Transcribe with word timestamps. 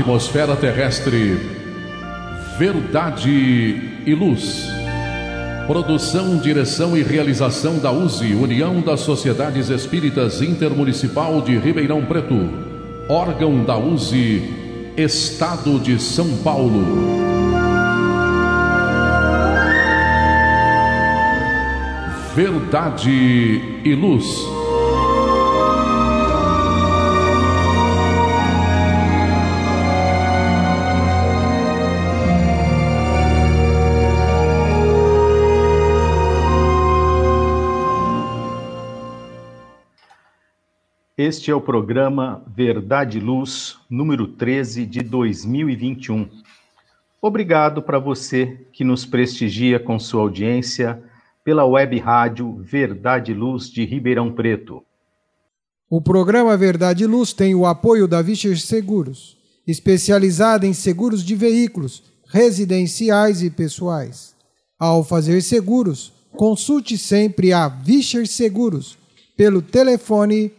atmosfera 0.00 0.56
terrestre. 0.56 1.38
Verdade 2.58 4.00
e 4.06 4.14
Luz. 4.14 4.66
Produção, 5.66 6.38
direção 6.38 6.96
e 6.96 7.02
realização 7.02 7.78
da 7.78 7.92
USE, 7.92 8.34
União 8.34 8.80
das 8.80 9.00
Sociedades 9.00 9.68
Espíritas 9.68 10.40
Intermunicipal 10.40 11.42
de 11.42 11.56
Ribeirão 11.58 12.04
Preto. 12.04 12.48
Órgão 13.08 13.62
da 13.62 13.76
USE, 13.76 14.42
Estado 14.96 15.78
de 15.78 16.00
São 16.00 16.38
Paulo. 16.38 16.82
Verdade 22.34 23.60
e 23.84 23.94
Luz. 23.94 24.59
Este 41.22 41.50
é 41.50 41.54
o 41.54 41.60
programa 41.60 42.42
Verdade 42.46 43.18
e 43.18 43.20
Luz, 43.20 43.76
número 43.90 44.26
13 44.26 44.86
de 44.86 45.02
2021. 45.02 46.26
Obrigado 47.20 47.82
para 47.82 47.98
você 47.98 48.66
que 48.72 48.82
nos 48.82 49.04
prestigia 49.04 49.78
com 49.78 49.98
sua 49.98 50.22
audiência 50.22 50.98
pela 51.44 51.66
web 51.66 51.98
rádio 51.98 52.56
Verdade 52.62 53.32
e 53.32 53.34
Luz 53.34 53.68
de 53.68 53.84
Ribeirão 53.84 54.32
Preto. 54.32 54.82
O 55.90 56.00
programa 56.00 56.56
Verdade 56.56 57.04
e 57.04 57.06
Luz 57.06 57.34
tem 57.34 57.54
o 57.54 57.66
apoio 57.66 58.08
da 58.08 58.22
Vischer 58.22 58.58
Seguros, 58.58 59.36
especializada 59.66 60.66
em 60.66 60.72
seguros 60.72 61.22
de 61.22 61.34
veículos, 61.34 62.02
residenciais 62.28 63.42
e 63.42 63.50
pessoais. 63.50 64.34
Ao 64.78 65.04
fazer 65.04 65.42
seguros, 65.42 66.14
consulte 66.32 66.96
sempre 66.96 67.52
a 67.52 67.68
Vischer 67.68 68.26
Seguros 68.26 68.96
pelo 69.36 69.60
telefone 69.60 70.58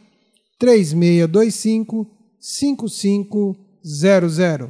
3625 0.62 2.08
5500. 2.40 4.70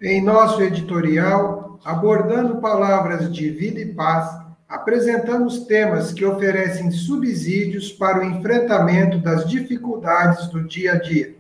Em 0.02 0.22
nosso 0.22 0.62
editorial, 0.62 1.80
abordando 1.86 2.58
palavras 2.58 3.34
de 3.34 3.50
vida 3.50 3.80
e 3.80 3.94
paz, 3.94 4.30
apresentamos 4.68 5.60
temas 5.60 6.12
que 6.12 6.26
oferecem 6.26 6.92
subsídios 6.92 7.94
para 7.94 8.20
o 8.20 8.24
enfrentamento 8.26 9.20
das 9.20 9.48
dificuldades 9.48 10.48
do 10.48 10.68
dia 10.68 10.94
a 10.94 10.96
dia. 11.00 11.34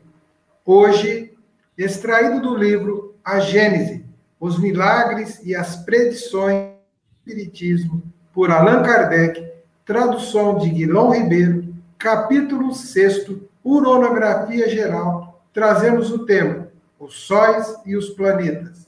Hoje, 0.66 1.34
extraído 1.78 2.40
do 2.40 2.56
livro 2.56 3.14
A 3.26 3.42
Gênese, 3.42 4.06
os 4.40 4.58
milagres 4.58 5.42
e 5.44 5.54
as 5.54 5.76
predições 5.76 6.56
do 6.56 7.30
Espiritismo, 7.30 8.04
por 8.34 8.52
Allan 8.52 8.84
Kardec, 8.84 9.52
tradução 9.86 10.60
de 10.60 10.70
Guilherme 10.70 11.20
Ribeiro, 11.20 11.76
capítulo 11.98 12.74
6, 12.74 13.32
Uronografia 13.66 14.70
Geral, 14.70 15.44
trazemos 15.54 16.10
o 16.10 16.26
tema 16.26 16.65
os 17.06 17.14
sóis 17.14 17.82
e 17.86 17.96
os 17.96 18.10
planetas. 18.10 18.88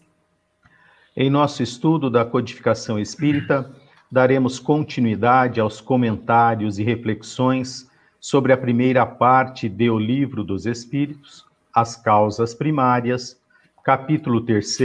Em 1.16 1.30
nosso 1.30 1.62
estudo 1.62 2.10
da 2.10 2.26
codificação 2.26 3.00
espírita, 3.00 3.72
daremos 4.12 4.60
continuidade 4.60 5.60
aos 5.60 5.80
comentários 5.80 6.80
e 6.80 6.84
reflexões 6.84 7.90
sobre 8.20 8.52
a 8.52 8.58
primeira 8.58 9.06
parte 9.06 9.70
do 9.70 10.00
Livro 10.00 10.44
dos 10.44 10.66
Espíritos, 10.66 11.46
as 11.74 11.96
causas 11.96 12.56
primárias, 12.56 13.40
capítulo 13.84 14.42
3, 14.42 14.78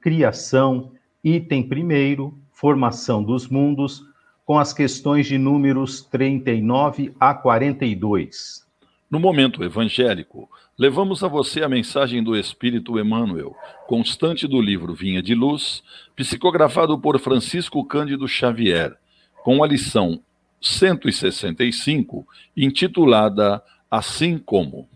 criação, 0.00 0.92
item 1.22 1.68
1, 1.70 2.32
formação 2.50 3.22
dos 3.22 3.46
mundos, 3.46 4.02
com 4.46 4.58
as 4.58 4.72
questões 4.72 5.26
de 5.26 5.36
números 5.36 6.02
39 6.02 7.14
a 7.20 7.34
42. 7.34 8.69
No 9.10 9.18
momento 9.18 9.64
evangélico, 9.64 10.48
levamos 10.78 11.24
a 11.24 11.28
você 11.28 11.64
a 11.64 11.68
mensagem 11.68 12.22
do 12.22 12.36
Espírito 12.36 12.96
Emmanuel, 12.96 13.56
constante 13.88 14.46
do 14.46 14.60
livro 14.60 14.94
Vinha 14.94 15.20
de 15.20 15.34
Luz, 15.34 15.82
psicografado 16.14 16.96
por 16.96 17.18
Francisco 17.18 17.84
Cândido 17.84 18.28
Xavier, 18.28 18.96
com 19.42 19.64
a 19.64 19.66
lição 19.66 20.20
165, 20.62 22.24
intitulada 22.56 23.60
Assim 23.90 24.38
Como. 24.38 24.88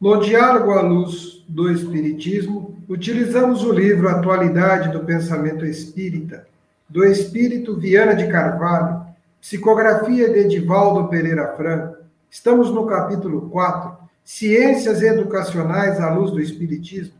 No 0.00 0.20
diálogo 0.20 0.74
à 0.74 0.82
luz 0.82 1.42
do 1.48 1.68
Espiritismo, 1.72 2.80
utilizamos 2.88 3.64
o 3.64 3.72
livro 3.72 4.08
Atualidade 4.08 4.92
do 4.92 5.00
Pensamento 5.00 5.66
Espírita, 5.66 6.46
do 6.88 7.04
Espírito 7.04 7.74
Viana 7.74 8.14
de 8.14 8.28
Carvalho, 8.28 9.04
psicografia 9.40 10.32
de 10.32 10.38
Edivaldo 10.38 11.08
Pereira 11.08 11.56
Franco, 11.56 12.03
Estamos 12.34 12.72
no 12.72 12.84
capítulo 12.84 13.48
4, 13.48 13.96
Ciências 14.24 15.02
Educacionais 15.02 16.00
à 16.00 16.12
Luz 16.12 16.32
do 16.32 16.40
Espiritismo, 16.40 17.14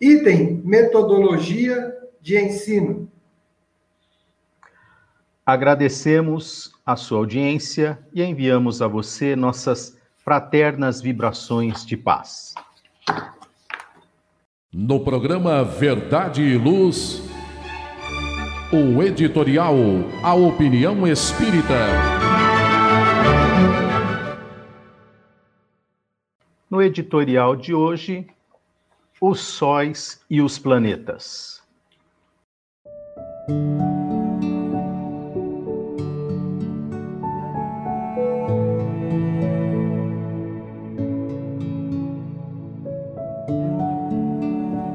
item 0.00 0.60
Metodologia 0.64 1.94
de 2.20 2.36
Ensino. 2.36 3.08
Agradecemos 5.46 6.72
a 6.84 6.96
sua 6.96 7.18
audiência 7.18 7.96
e 8.12 8.24
enviamos 8.24 8.82
a 8.82 8.88
você 8.88 9.36
nossas 9.36 9.96
fraternas 10.16 11.00
vibrações 11.00 11.86
de 11.86 11.96
paz. 11.96 12.52
No 14.74 14.98
programa 15.04 15.62
Verdade 15.62 16.42
e 16.42 16.58
Luz, 16.58 17.22
o 18.72 19.00
editorial 19.00 19.76
A 20.24 20.34
Opinião 20.34 21.06
Espírita. 21.06 22.25
No 26.76 26.82
editorial 26.82 27.56
de 27.56 27.72
hoje, 27.72 28.26
os 29.18 29.40
sóis 29.40 30.20
e 30.28 30.42
os 30.42 30.58
planetas. 30.58 31.62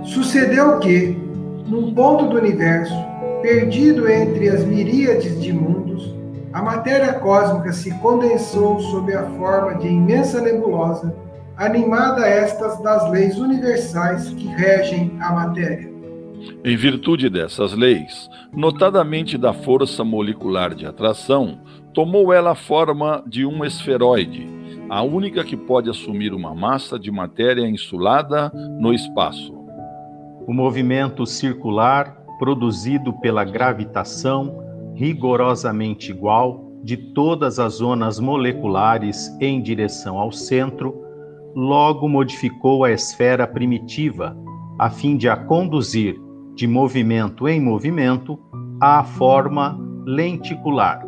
Sucedeu 0.03 0.77
que, 0.77 1.17
num 1.65 1.95
ponto 1.95 2.27
do 2.27 2.37
universo, 2.37 2.93
perdido 3.41 4.07
entre 4.07 4.49
as 4.49 4.63
miríades 4.65 5.41
de 5.41 5.51
mundos, 5.51 6.13
a 6.53 6.61
matéria 6.61 7.15
cósmica 7.15 7.73
se 7.73 7.91
condensou 7.97 8.79
sob 8.81 9.11
a 9.15 9.23
forma 9.31 9.79
de 9.79 9.87
imensa 9.87 10.39
nebulosa, 10.41 11.30
animada 11.61 12.25
estas 12.25 12.81
das 12.81 13.07
leis 13.11 13.37
universais 13.37 14.29
que 14.33 14.47
regem 14.47 15.15
a 15.21 15.31
matéria. 15.31 15.91
Em 16.65 16.75
virtude 16.75 17.29
dessas 17.29 17.73
leis, 17.73 18.27
notadamente 18.51 19.37
da 19.37 19.53
força 19.53 20.03
molecular 20.03 20.73
de 20.73 20.87
atração, 20.87 21.59
tomou 21.93 22.33
ela 22.33 22.51
a 22.51 22.55
forma 22.55 23.23
de 23.27 23.45
um 23.45 23.63
esferoide, 23.63 24.49
a 24.89 25.03
única 25.03 25.43
que 25.43 25.55
pode 25.55 25.87
assumir 25.87 26.33
uma 26.33 26.55
massa 26.55 26.97
de 26.97 27.11
matéria 27.11 27.67
insulada 27.69 28.51
no 28.79 28.91
espaço. 28.91 29.53
O 30.47 30.53
movimento 30.53 31.27
circular, 31.27 32.17
produzido 32.39 33.13
pela 33.19 33.43
gravitação, 33.43 34.63
rigorosamente 34.95 36.09
igual 36.09 36.71
de 36.83 36.97
todas 36.97 37.59
as 37.59 37.73
zonas 37.73 38.19
moleculares 38.19 39.29
em 39.39 39.61
direção 39.61 40.17
ao 40.17 40.31
centro, 40.31 41.00
logo 41.55 42.07
modificou 42.07 42.83
a 42.83 42.91
esfera 42.91 43.45
primitiva, 43.47 44.35
a 44.79 44.89
fim 44.89 45.17
de 45.17 45.27
a 45.27 45.35
conduzir 45.35 46.19
de 46.55 46.67
movimento 46.67 47.47
em 47.47 47.61
movimento 47.61 48.39
à 48.79 49.03
forma 49.03 49.79
lenticular. 50.05 51.05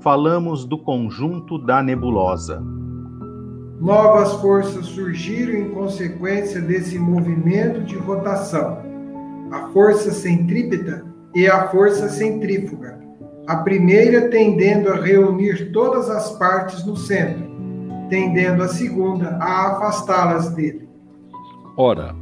Falamos 0.00 0.64
do 0.64 0.78
conjunto 0.78 1.58
da 1.58 1.82
nebulosa. 1.82 2.62
Novas 3.80 4.34
forças 4.34 4.86
surgiram 4.86 5.54
em 5.58 5.70
consequência 5.70 6.60
desse 6.60 6.98
movimento 6.98 7.82
de 7.82 7.96
rotação. 7.96 8.78
A 9.50 9.68
força 9.72 10.10
centrípeta 10.10 11.04
e 11.34 11.46
a 11.46 11.68
força 11.68 12.08
centrífuga. 12.08 13.00
A 13.46 13.56
primeira 13.56 14.30
tendendo 14.30 14.90
a 14.90 14.96
reunir 14.96 15.70
todas 15.72 16.08
as 16.08 16.30
partes 16.38 16.84
no 16.86 16.96
centro, 16.96 17.43
tendendo 18.14 18.62
a 18.62 18.68
segunda 18.68 19.30
a 19.40 19.72
afastá-las 19.72 20.54
dele. 20.54 20.88
Ora, 21.76 22.14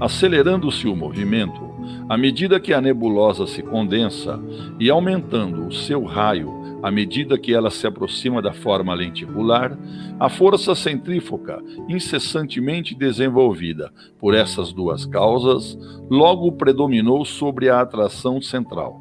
acelerando-se 0.00 0.88
o 0.88 0.96
movimento, 0.96 1.60
à 2.08 2.18
medida 2.18 2.58
que 2.58 2.74
a 2.74 2.80
nebulosa 2.80 3.46
se 3.46 3.62
condensa 3.62 4.40
e 4.80 4.90
aumentando 4.90 5.68
o 5.68 5.72
seu 5.72 6.02
raio 6.02 6.52
à 6.82 6.90
medida 6.90 7.38
que 7.38 7.54
ela 7.54 7.70
se 7.70 7.86
aproxima 7.86 8.42
da 8.42 8.52
forma 8.52 8.92
lenticular, 8.92 9.78
a 10.18 10.28
força 10.28 10.74
centrífuga, 10.74 11.62
incessantemente 11.88 12.92
desenvolvida 12.92 13.92
por 14.18 14.34
essas 14.34 14.72
duas 14.72 15.06
causas, 15.06 15.78
logo 16.10 16.50
predominou 16.52 17.24
sobre 17.24 17.68
a 17.68 17.80
atração 17.80 18.42
central. 18.42 19.00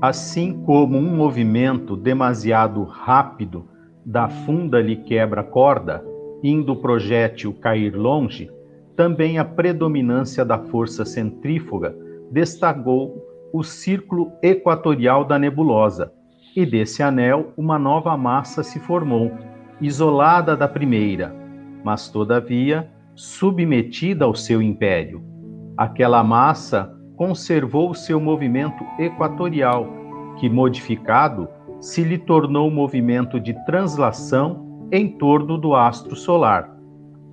Assim 0.00 0.62
como 0.64 0.96
um 0.96 1.14
movimento 1.14 1.94
demasiado 1.94 2.84
rápido 2.84 3.75
da 4.06 4.28
funda 4.28 4.80
lhe 4.80 4.94
quebra 4.94 5.42
corda, 5.42 6.04
indo 6.40 6.74
o 6.74 6.76
projétil 6.76 7.52
cair 7.52 7.96
longe, 7.96 8.48
também 8.94 9.36
a 9.36 9.44
predominância 9.44 10.44
da 10.44 10.58
força 10.58 11.04
centrífuga 11.04 11.92
destacou 12.30 13.20
o 13.52 13.64
círculo 13.64 14.30
equatorial 14.40 15.24
da 15.24 15.38
nebulosa, 15.40 16.12
e 16.54 16.64
desse 16.64 17.02
anel 17.02 17.52
uma 17.56 17.80
nova 17.80 18.16
massa 18.16 18.62
se 18.62 18.78
formou, 18.78 19.32
isolada 19.80 20.56
da 20.56 20.68
primeira, 20.68 21.34
mas 21.82 22.08
todavia 22.08 22.88
submetida 23.14 24.24
ao 24.24 24.34
seu 24.34 24.62
império. 24.62 25.22
Aquela 25.76 26.22
massa 26.22 26.94
conservou 27.16 27.92
seu 27.92 28.20
movimento 28.20 28.84
equatorial, 28.98 29.88
que, 30.38 30.48
modificado, 30.48 31.48
se 31.80 32.02
lhe 32.02 32.18
tornou 32.18 32.70
movimento 32.70 33.38
de 33.38 33.52
translação 33.64 34.88
em 34.90 35.08
torno 35.08 35.58
do 35.58 35.74
astro 35.74 36.16
solar. 36.16 36.76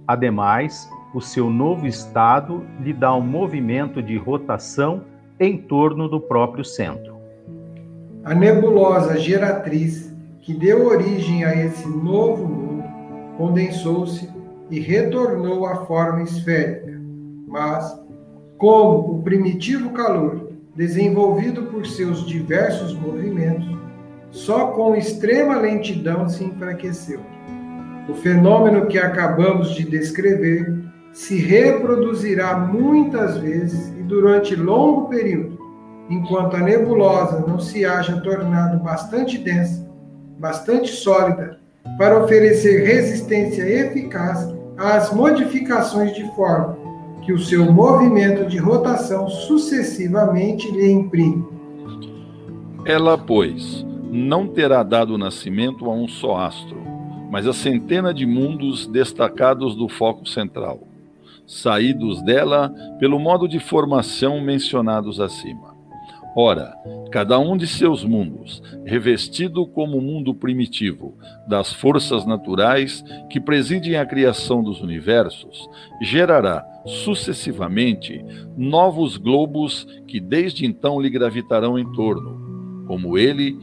Ademais, 0.08 0.90
o 1.14 1.22
seu 1.22 1.50
novo 1.50 1.86
estado 1.86 2.66
lhe 2.80 2.92
dá 2.92 3.16
um 3.16 3.22
movimento 3.22 4.02
de 4.02 4.18
rotação 4.18 5.04
em 5.40 5.58
torno 5.58 6.10
do 6.10 6.20
próprio 6.20 6.66
centro. 6.66 7.14
A 8.24 8.34
nebulosa 8.34 9.18
geratriz 9.18 10.14
que 10.42 10.54
deu 10.54 10.88
origem 10.88 11.46
a 11.46 11.56
esse 11.56 11.88
novo 11.88 12.48
mundo 12.48 12.84
condensou-se 13.38 14.30
e 14.70 14.80
retornou 14.80 15.66
à 15.66 15.86
forma 15.86 16.24
esférica, 16.24 17.00
mas, 17.48 18.02
como 18.58 19.18
o 19.18 19.22
primitivo 19.22 19.92
calor 19.92 20.52
desenvolvido 20.76 21.64
por 21.64 21.86
seus 21.86 22.26
diversos 22.26 22.94
movimentos, 22.94 23.83
só 24.34 24.68
com 24.68 24.96
extrema 24.96 25.58
lentidão 25.58 26.28
se 26.28 26.44
enfraqueceu. 26.44 27.20
O 28.10 28.16
fenômeno 28.16 28.88
que 28.88 28.98
acabamos 28.98 29.76
de 29.76 29.84
descrever 29.84 30.74
se 31.14 31.38
reproduzirá 31.38 32.58
muitas 32.58 33.38
vezes 33.38 33.90
e 33.98 34.02
durante 34.02 34.56
longo 34.56 35.08
período, 35.08 35.60
enquanto 36.10 36.56
a 36.56 36.60
nebulosa 36.60 37.46
não 37.48 37.60
se 37.60 37.86
haja 37.86 38.20
tornado 38.22 38.84
bastante 38.84 39.38
densa, 39.38 39.88
bastante 40.40 40.90
sólida, 40.90 41.60
para 42.00 42.18
oferecer 42.24 42.84
resistência 42.88 43.62
eficaz 43.62 44.52
às 44.76 45.14
modificações 45.14 46.16
de 46.16 46.26
forma 46.36 46.76
que 47.22 47.32
o 47.32 47.40
seu 47.40 47.72
movimento 47.72 48.48
de 48.48 48.58
rotação 48.58 49.30
sucessivamente 49.30 50.70
lhe 50.72 50.92
imprime. 50.92 51.46
Ela, 52.86 53.18
pois, 53.18 53.86
não 54.14 54.48
terá 54.48 54.84
dado 54.84 55.18
nascimento 55.18 55.90
a 55.90 55.94
um 55.94 56.08
só 56.08 56.38
astro, 56.38 56.82
mas 57.32 57.48
a 57.48 57.54
centena 57.54 58.14
de 58.14 58.26
mundos 58.26 58.88
destacados 58.88 59.76
do 59.76 59.90
foco 59.90 60.28
central 60.28 60.88
saídos 61.46 62.22
dela 62.22 62.74
pelo 63.00 63.20
modo 63.20 63.48
de 63.48 63.60
formação 63.60 64.40
mencionados 64.42 65.20
acima. 65.20 65.74
Ora, 66.36 66.74
cada 67.12 67.38
um 67.38 67.56
de 67.56 67.68
seus 67.68 68.04
mundos, 68.04 68.62
revestido 68.84 69.68
como 69.68 70.02
mundo 70.02 70.34
primitivo 70.34 71.16
das 71.48 71.72
forças 71.72 72.26
naturais 72.26 73.04
que 73.30 73.40
presidem 73.40 73.98
a 73.98 74.06
criação 74.06 74.64
dos 74.64 74.82
universos, 74.82 75.70
gerará 76.02 76.66
sucessivamente 76.86 78.26
novos 78.58 79.16
globos 79.18 79.86
que 80.08 80.20
desde 80.20 80.66
então 80.66 81.00
lhe 81.00 81.10
gravitarão 81.10 81.78
em 81.78 81.92
torno, 81.94 82.86
como 82.88 83.16
ele, 83.16 83.56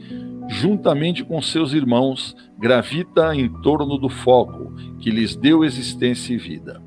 juntamente 0.51 1.23
com 1.23 1.41
seus 1.41 1.71
irmãos, 1.71 2.35
gravita 2.59 3.33
em 3.33 3.47
torno 3.61 3.97
do 3.97 4.09
foco 4.09 4.73
que 4.99 5.09
lhes 5.09 5.33
deu 5.33 5.63
existência 5.63 6.33
e 6.33 6.37
vida. 6.37 6.83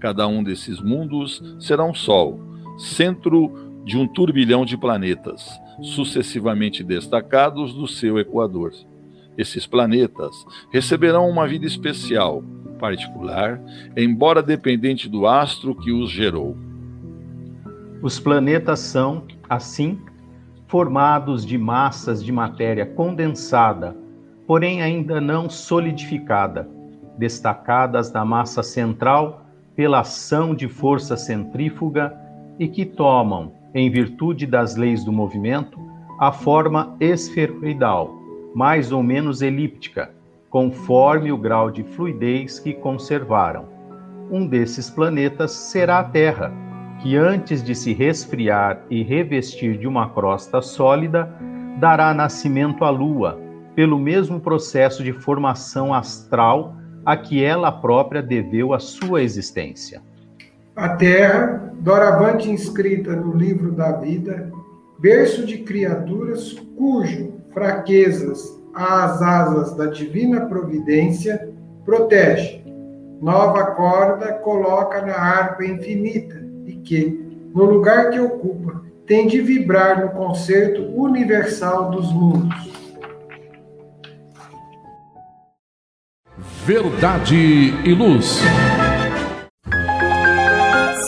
Cada 0.00 0.26
um 0.26 0.42
desses 0.42 0.80
mundos 0.80 1.40
será 1.60 1.84
um 1.84 1.94
Sol, 1.94 2.40
centro 2.76 3.80
de 3.84 3.96
um 3.96 4.08
turbilhão 4.08 4.64
de 4.64 4.76
planetas, 4.76 5.48
sucessivamente 5.80 6.82
destacados 6.82 7.72
do 7.72 7.86
seu 7.86 8.18
equador. 8.18 8.72
Esses 9.38 9.68
planetas 9.68 10.34
receberão 10.72 11.30
uma 11.30 11.46
vida 11.46 11.64
especial, 11.64 12.42
particular, 12.76 13.62
embora 13.96 14.42
dependente 14.42 15.08
do 15.08 15.28
astro 15.28 15.76
que 15.76 15.92
os 15.92 16.10
gerou. 16.10 16.56
Os 18.02 18.18
planetas 18.18 18.80
são, 18.80 19.24
assim, 19.48 19.96
formados 20.66 21.44
de 21.46 21.56
massas 21.56 22.22
de 22.24 22.32
matéria 22.32 22.84
condensada, 22.84 23.96
porém 24.46 24.82
ainda 24.82 25.20
não 25.20 25.48
solidificada, 25.48 26.68
destacadas 27.16 28.10
da 28.10 28.24
massa 28.24 28.62
central 28.62 29.46
pela 29.74 30.00
ação 30.00 30.54
de 30.54 30.68
força 30.68 31.16
centrífuga 31.16 32.14
e 32.58 32.66
que 32.66 32.84
tomam, 32.84 33.52
em 33.74 33.90
virtude 33.90 34.46
das 34.46 34.76
leis 34.76 35.04
do 35.04 35.12
movimento, 35.12 35.78
a 36.18 36.32
forma 36.32 36.96
esferoidal, 36.98 38.14
mais 38.54 38.90
ou 38.90 39.02
menos 39.02 39.42
elíptica, 39.42 40.10
conforme 40.48 41.30
o 41.30 41.36
grau 41.36 41.70
de 41.70 41.84
fluidez 41.84 42.58
que 42.58 42.72
conservaram. 42.72 43.66
Um 44.30 44.46
desses 44.46 44.88
planetas 44.88 45.52
será 45.52 45.98
a 45.98 46.04
Terra, 46.04 46.50
que 47.02 47.16
antes 47.16 47.62
de 47.62 47.74
se 47.74 47.92
resfriar 47.92 48.82
e 48.90 49.02
revestir 49.02 49.78
de 49.78 49.86
uma 49.86 50.10
crosta 50.10 50.62
sólida, 50.62 51.30
dará 51.78 52.14
nascimento 52.14 52.84
à 52.84 52.90
Lua, 52.90 53.38
pelo 53.74 53.98
mesmo 53.98 54.40
processo 54.40 55.04
de 55.04 55.12
formação 55.12 55.92
astral 55.92 56.74
a 57.04 57.16
que 57.16 57.42
ela 57.44 57.70
própria 57.70 58.22
deveu 58.22 58.72
a 58.72 58.78
sua 58.78 59.22
existência. 59.22 60.00
A 60.74 60.88
terra, 60.90 61.72
doravante 61.78 62.50
inscrita 62.50 63.14
no 63.14 63.36
livro 63.36 63.72
da 63.72 63.92
vida, 63.92 64.50
berço 64.98 65.46
de 65.46 65.58
criaturas 65.58 66.52
cujo 66.76 67.34
fraquezas 67.52 68.58
as 68.74 69.22
asas 69.22 69.74
da 69.74 69.86
divina 69.86 70.46
providência 70.46 71.50
protege, 71.84 72.62
nova 73.22 73.66
corda 73.70 74.34
coloca 74.34 75.00
na 75.00 75.14
harpa 75.14 75.64
infinita 75.64 76.45
e 76.66 76.74
que, 76.74 77.48
no 77.54 77.64
lugar 77.64 78.10
que 78.10 78.18
ocupa, 78.18 78.82
tem 79.06 79.28
de 79.28 79.40
vibrar 79.40 80.00
no 80.00 80.10
concerto 80.10 80.82
universal 80.82 81.90
dos 81.90 82.12
mundos. 82.12 82.76
Verdade 86.66 87.72
e 87.84 87.94
Luz. 87.94 88.40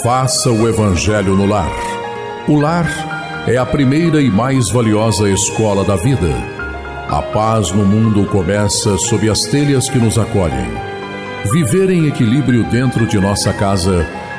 Faça 0.02 0.50
o 0.50 0.68
Evangelho 0.68 1.34
no 1.34 1.44
lar. 1.44 1.68
O 2.48 2.54
lar 2.54 2.86
é 3.48 3.56
a 3.56 3.66
primeira 3.66 4.22
e 4.22 4.30
mais 4.30 4.70
valiosa 4.70 5.28
escola 5.28 5.84
da 5.84 5.96
vida. 5.96 6.28
A 7.10 7.20
paz 7.20 7.72
no 7.72 7.84
mundo 7.84 8.24
começa 8.26 8.96
sob 8.98 9.28
as 9.28 9.42
telhas 9.42 9.88
que 9.88 9.98
nos 9.98 10.16
acolhem. 10.16 10.70
Viver 11.50 11.90
em 11.90 12.06
equilíbrio 12.06 12.64
dentro 12.64 13.06
de 13.06 13.18
nossa 13.18 13.52
casa 13.52 14.06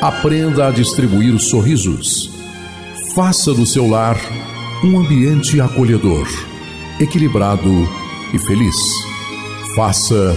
Aprenda 0.00 0.68
a 0.68 0.70
distribuir 0.70 1.36
sorrisos. 1.40 2.30
Faça 3.16 3.52
do 3.52 3.66
seu 3.66 3.88
lar 3.88 4.16
um 4.84 5.00
ambiente 5.00 5.60
acolhedor, 5.60 6.28
equilibrado 7.00 7.68
e 8.32 8.38
feliz. 8.38 8.76
Faça 9.74 10.36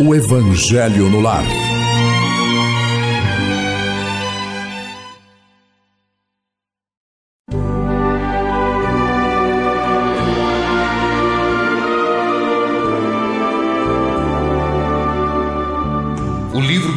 o 0.00 0.14
Evangelho 0.14 1.10
no 1.10 1.20
lar. 1.20 1.44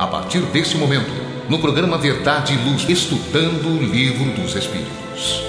A 0.00 0.06
partir 0.06 0.40
desse 0.46 0.78
momento, 0.78 1.10
no 1.50 1.58
programa 1.58 1.98
Verdade 1.98 2.54
e 2.54 2.56
Luz, 2.56 2.88
estudando 2.88 3.68
o 3.68 3.82
Livro 3.82 4.34
dos 4.34 4.56
Espíritos. 4.56 5.42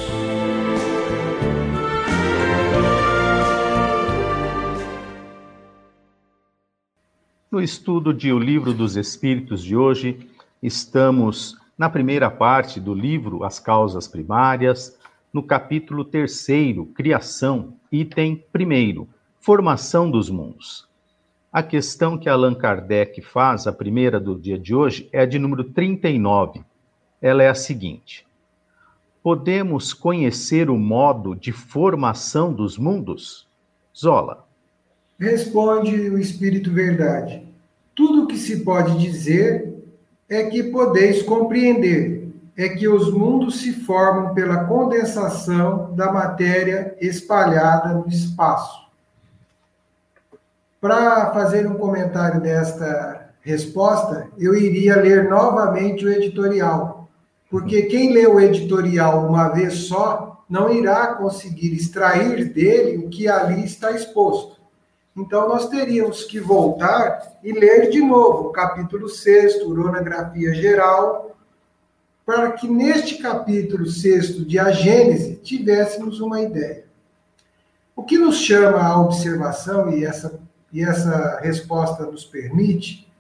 No 7.50 7.62
estudo 7.62 8.14
de 8.14 8.34
O 8.34 8.38
Livro 8.38 8.74
dos 8.74 8.98
Espíritos 8.98 9.64
de 9.64 9.78
hoje, 9.78 10.30
estamos 10.62 11.58
na 11.78 11.90
primeira 11.90 12.30
parte 12.30 12.78
do 12.78 12.94
livro 12.94 13.46
As 13.46 13.58
Causas 13.58 14.06
Primárias, 14.06 15.00
no 15.32 15.42
capítulo 15.42 16.04
terceiro, 16.04 16.88
Criação, 16.88 17.76
item 17.90 18.44
primeiro, 18.52 19.08
Formação 19.40 20.12
dos 20.12 20.30
Mundos. 20.30 20.91
A 21.52 21.62
questão 21.62 22.18
que 22.18 22.30
Allan 22.30 22.56
Kardec 22.56 23.22
faz, 23.22 23.68
a 23.68 23.74
primeira 23.74 24.22
do 24.22 24.40
dia 24.40 24.58
de 24.58 24.74
hoje, 24.74 25.10
é 25.12 25.20
a 25.20 25.26
de 25.26 25.38
número 25.38 25.66
39. 25.66 26.62
Ela 27.22 27.44
é 27.44 27.50
a 27.50 27.54
seguinte: 27.54 28.26
Podemos 29.22 29.92
conhecer 29.92 30.70
o 30.70 30.78
modo 30.78 31.36
de 31.36 31.52
formação 31.52 32.54
dos 32.54 32.78
mundos? 32.78 33.50
Zola. 33.94 34.48
Responde 35.20 35.94
o 36.10 36.18
Espírito 36.18 36.72
Verdade. 36.72 37.46
Tudo 37.94 38.24
o 38.24 38.28
que 38.28 38.38
se 38.38 38.64
pode 38.64 38.98
dizer 38.98 39.76
é 40.30 40.46
que 40.46 40.64
podeis 40.64 41.22
compreender, 41.22 42.30
é 42.56 42.70
que 42.70 42.88
os 42.88 43.12
mundos 43.12 43.60
se 43.60 43.74
formam 43.74 44.34
pela 44.34 44.64
condensação 44.64 45.94
da 45.98 46.14
matéria 46.14 46.96
espalhada 47.02 47.94
no 47.94 48.08
espaço. 48.08 48.90
Para 50.82 51.32
fazer 51.32 51.68
um 51.68 51.76
comentário 51.76 52.42
desta 52.42 53.30
resposta, 53.42 54.28
eu 54.36 54.56
iria 54.56 54.96
ler 54.96 55.30
novamente 55.30 56.04
o 56.04 56.12
editorial, 56.12 57.08
porque 57.52 57.84
quem 57.84 58.12
lê 58.12 58.26
o 58.26 58.40
editorial 58.40 59.28
uma 59.28 59.50
vez 59.50 59.76
só 59.84 60.44
não 60.50 60.74
irá 60.74 61.14
conseguir 61.14 61.72
extrair 61.76 62.52
dele 62.52 62.98
o 62.98 63.10
que 63.10 63.28
ali 63.28 63.64
está 63.64 63.92
exposto. 63.92 64.60
Então, 65.16 65.48
nós 65.48 65.70
teríamos 65.70 66.24
que 66.24 66.40
voltar 66.40 67.38
e 67.44 67.52
ler 67.52 67.92
de 67.92 68.02
novo 68.02 68.48
o 68.48 68.52
capítulo 68.52 69.08
6, 69.08 69.62
Uronografia 69.62 70.52
Geral, 70.52 71.38
para 72.26 72.54
que 72.54 72.68
neste 72.68 73.20
capítulo 73.20 73.86
6 73.86 74.48
de 74.48 74.58
A 74.58 74.72
Gênese 74.72 75.36
tivéssemos 75.36 76.20
uma 76.20 76.42
ideia. 76.42 76.86
O 77.96 78.02
que 78.02 78.18
nos 78.18 78.38
chama 78.38 78.82
à 78.82 79.00
observação, 79.00 79.92
e 79.92 80.04
essa, 80.04 80.40
e 80.72 80.84
essa 80.84 81.40
resposta 81.42 82.06
nos 82.06 82.24
permite, 82.24 83.12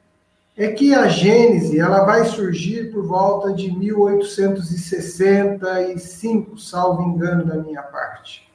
é 0.58 0.72
que 0.72 0.94
a 0.94 1.08
Gênese 1.08 1.80
ela 1.80 2.04
vai 2.04 2.26
surgir 2.26 2.92
por 2.92 3.06
volta 3.06 3.54
de 3.54 3.72
1865, 3.72 6.58
salvo 6.58 7.04
engano 7.04 7.46
da 7.46 7.56
minha 7.58 7.82
parte. 7.82 8.52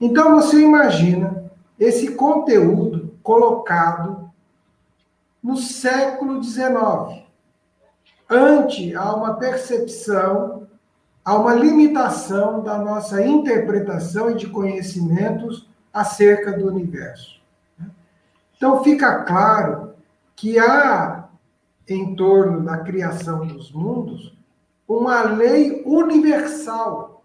Então, 0.00 0.34
você 0.34 0.60
imagina 0.60 1.44
esse 1.78 2.14
conteúdo 2.14 3.14
colocado 3.22 4.28
no 5.42 5.56
século 5.56 6.42
XIX, 6.42 7.22
ante 8.28 8.94
a 8.94 9.14
uma 9.14 9.34
percepção, 9.34 10.66
a 11.24 11.36
uma 11.36 11.54
limitação 11.54 12.62
da 12.62 12.78
nossa 12.78 13.24
interpretação 13.24 14.30
e 14.30 14.34
de 14.34 14.48
conhecimentos 14.48 15.68
acerca 15.92 16.52
do 16.52 16.66
universo. 16.66 17.41
Então 18.62 18.84
fica 18.84 19.24
claro 19.24 19.94
que 20.36 20.56
há 20.56 21.28
em 21.88 22.14
torno 22.14 22.64
da 22.64 22.78
criação 22.78 23.44
dos 23.44 23.72
mundos 23.72 24.38
uma 24.86 25.22
lei 25.22 25.82
universal 25.84 27.24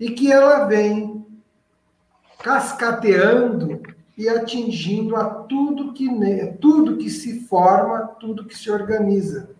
e 0.00 0.10
que 0.10 0.32
ela 0.32 0.64
vem 0.64 1.24
cascateando 2.42 3.80
e 4.18 4.28
atingindo 4.28 5.14
a 5.14 5.24
tudo 5.44 5.92
que 5.92 6.08
tudo 6.60 6.96
que 6.96 7.10
se 7.10 7.46
forma, 7.46 8.08
tudo 8.18 8.44
que 8.44 8.58
se 8.58 8.68
organiza. 8.68 9.50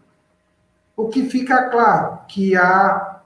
O 0.96 1.06
que 1.06 1.26
fica 1.26 1.70
claro 1.70 2.18
que 2.26 2.56
há 2.56 3.20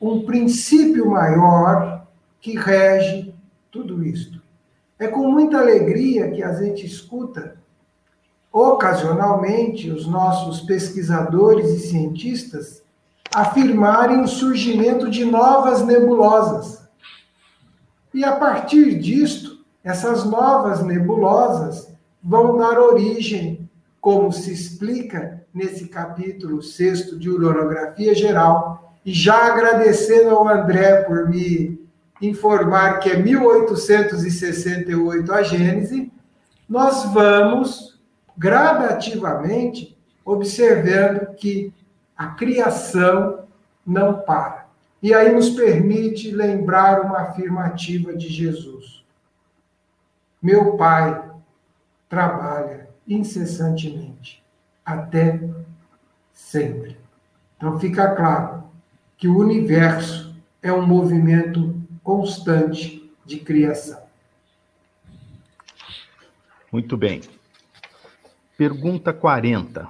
um 0.00 0.24
princípio 0.24 1.10
maior 1.10 2.06
que 2.40 2.58
rege 2.58 3.34
tudo 3.70 4.02
isto. 4.02 4.43
É 4.98 5.08
com 5.08 5.30
muita 5.30 5.58
alegria 5.58 6.30
que 6.30 6.42
a 6.42 6.52
gente 6.54 6.86
escuta 6.86 7.56
ocasionalmente 8.52 9.90
os 9.90 10.06
nossos 10.06 10.60
pesquisadores 10.60 11.70
e 11.70 11.80
cientistas 11.80 12.84
afirmarem 13.34 14.20
o 14.20 14.28
surgimento 14.28 15.10
de 15.10 15.24
novas 15.24 15.84
nebulosas. 15.84 16.88
E 18.12 18.24
a 18.24 18.36
partir 18.36 18.96
disto, 19.00 19.64
essas 19.82 20.24
novas 20.24 20.84
nebulosas 20.84 21.92
vão 22.22 22.56
dar 22.56 22.78
origem, 22.78 23.68
como 24.00 24.32
se 24.32 24.52
explica 24.52 25.44
nesse 25.52 25.88
capítulo 25.88 26.62
sexto 26.62 27.18
de 27.18 27.28
Uranografia 27.28 28.14
Geral, 28.14 28.94
e 29.04 29.12
já 29.12 29.52
agradecendo 29.52 30.30
ao 30.30 30.48
André 30.48 31.02
por 31.02 31.28
me 31.28 31.83
informar 32.28 33.00
que 33.00 33.10
é 33.10 33.16
1868 33.16 35.32
a 35.32 35.42
Gênese, 35.42 36.12
nós 36.68 37.12
vamos 37.12 37.98
gradativamente 38.36 39.96
observando 40.24 41.34
que 41.34 41.72
a 42.16 42.28
criação 42.28 43.44
não 43.86 44.20
para. 44.20 44.66
E 45.02 45.12
aí 45.12 45.32
nos 45.32 45.50
permite 45.50 46.30
lembrar 46.30 47.02
uma 47.02 47.18
afirmativa 47.18 48.16
de 48.16 48.28
Jesus. 48.28 49.04
Meu 50.40 50.76
Pai 50.76 51.30
trabalha 52.08 52.88
incessantemente 53.06 54.42
até 54.84 55.40
sempre. 56.32 56.96
Então 57.56 57.78
fica 57.78 58.14
claro 58.14 58.64
que 59.16 59.28
o 59.28 59.38
universo 59.38 60.34
é 60.62 60.72
um 60.72 60.86
movimento 60.86 61.73
constante 62.04 63.10
de 63.24 63.38
criação. 63.38 63.98
Muito 66.70 66.98
bem. 66.98 67.22
Pergunta 68.58 69.12
40. 69.12 69.88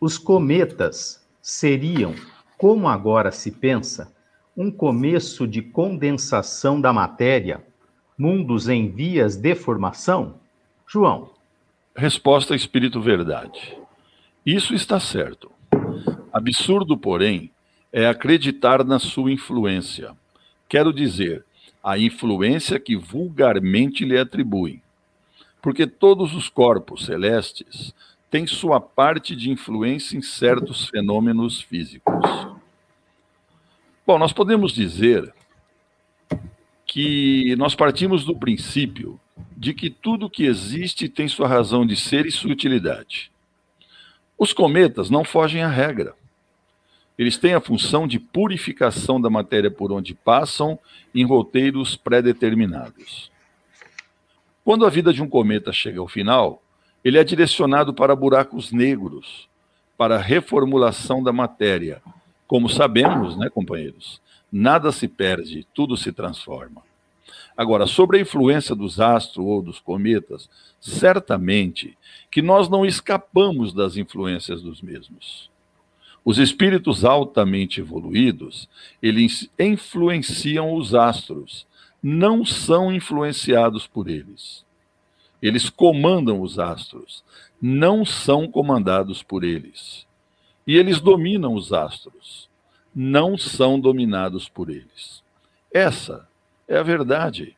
Os 0.00 0.18
cometas 0.18 1.24
seriam, 1.40 2.12
como 2.58 2.88
agora 2.88 3.30
se 3.30 3.52
pensa, 3.52 4.12
um 4.56 4.70
começo 4.70 5.46
de 5.46 5.62
condensação 5.62 6.80
da 6.80 6.92
matéria, 6.92 7.64
mundos 8.18 8.68
em 8.68 8.90
vias 8.90 9.36
de 9.36 9.54
formação? 9.54 10.40
João. 10.86 11.30
Resposta 11.96 12.54
Espírito 12.54 13.00
Verdade. 13.00 13.78
Isso 14.44 14.74
está 14.74 14.98
certo. 14.98 15.52
Absurdo, 16.32 16.96
porém, 16.98 17.52
é 17.92 18.08
acreditar 18.08 18.82
na 18.84 18.98
sua 18.98 19.30
influência. 19.30 20.16
Quero 20.72 20.90
dizer, 20.90 21.44
a 21.84 21.98
influência 21.98 22.80
que 22.80 22.96
vulgarmente 22.96 24.06
lhe 24.06 24.18
atribuem 24.18 24.80
porque 25.60 25.86
todos 25.86 26.34
os 26.34 26.48
corpos 26.48 27.04
celestes 27.04 27.94
têm 28.30 28.46
sua 28.46 28.80
parte 28.80 29.36
de 29.36 29.50
influência 29.50 30.16
em 30.16 30.22
certos 30.22 30.88
fenômenos 30.88 31.60
físicos. 31.60 32.48
Bom, 34.06 34.18
nós 34.18 34.32
podemos 34.32 34.72
dizer 34.72 35.34
que 36.86 37.54
nós 37.56 37.74
partimos 37.74 38.24
do 38.24 38.34
princípio 38.34 39.20
de 39.54 39.74
que 39.74 39.90
tudo 39.90 40.30
que 40.30 40.44
existe 40.44 41.06
tem 41.06 41.28
sua 41.28 41.46
razão 41.46 41.84
de 41.84 41.96
ser 41.96 42.24
e 42.24 42.32
sua 42.32 42.50
utilidade. 42.50 43.30
Os 44.38 44.54
cometas 44.54 45.10
não 45.10 45.22
fogem 45.22 45.62
à 45.62 45.68
regra. 45.68 46.16
Eles 47.18 47.36
têm 47.36 47.54
a 47.54 47.60
função 47.60 48.06
de 48.06 48.18
purificação 48.18 49.20
da 49.20 49.28
matéria 49.28 49.70
por 49.70 49.92
onde 49.92 50.14
passam 50.14 50.78
em 51.14 51.24
roteiros 51.24 51.94
pré-determinados. 51.94 53.30
Quando 54.64 54.86
a 54.86 54.90
vida 54.90 55.12
de 55.12 55.22
um 55.22 55.28
cometa 55.28 55.72
chega 55.72 56.00
ao 56.00 56.08
final, 56.08 56.62
ele 57.04 57.18
é 57.18 57.24
direcionado 57.24 57.92
para 57.92 58.16
buracos 58.16 58.70
negros, 58.70 59.48
para 59.96 60.18
reformulação 60.18 61.22
da 61.22 61.32
matéria. 61.32 62.00
Como 62.46 62.68
sabemos, 62.68 63.36
né, 63.36 63.48
companheiros, 63.50 64.20
nada 64.50 64.92
se 64.92 65.08
perde, 65.08 65.66
tudo 65.74 65.96
se 65.96 66.12
transforma. 66.12 66.82
Agora, 67.56 67.86
sobre 67.86 68.18
a 68.18 68.20
influência 68.20 68.74
dos 68.74 69.00
astros 69.00 69.44
ou 69.44 69.62
dos 69.62 69.78
cometas, 69.78 70.48
certamente 70.80 71.96
que 72.30 72.40
nós 72.40 72.68
não 72.68 72.86
escapamos 72.86 73.74
das 73.74 73.96
influências 73.96 74.62
dos 74.62 74.80
mesmos. 74.80 75.51
Os 76.24 76.38
espíritos 76.38 77.04
altamente 77.04 77.80
evoluídos, 77.80 78.68
eles 79.02 79.50
influenciam 79.58 80.74
os 80.74 80.94
astros, 80.94 81.66
não 82.02 82.44
são 82.44 82.92
influenciados 82.92 83.86
por 83.86 84.08
eles. 84.08 84.64
Eles 85.40 85.68
comandam 85.68 86.40
os 86.40 86.58
astros, 86.60 87.24
não 87.60 88.04
são 88.04 88.46
comandados 88.46 89.22
por 89.22 89.42
eles. 89.42 90.06
E 90.64 90.76
eles 90.76 91.00
dominam 91.00 91.54
os 91.54 91.72
astros, 91.72 92.48
não 92.94 93.36
são 93.36 93.80
dominados 93.80 94.48
por 94.48 94.70
eles. 94.70 95.22
Essa 95.72 96.28
é 96.68 96.76
a 96.76 96.82
verdade. 96.82 97.56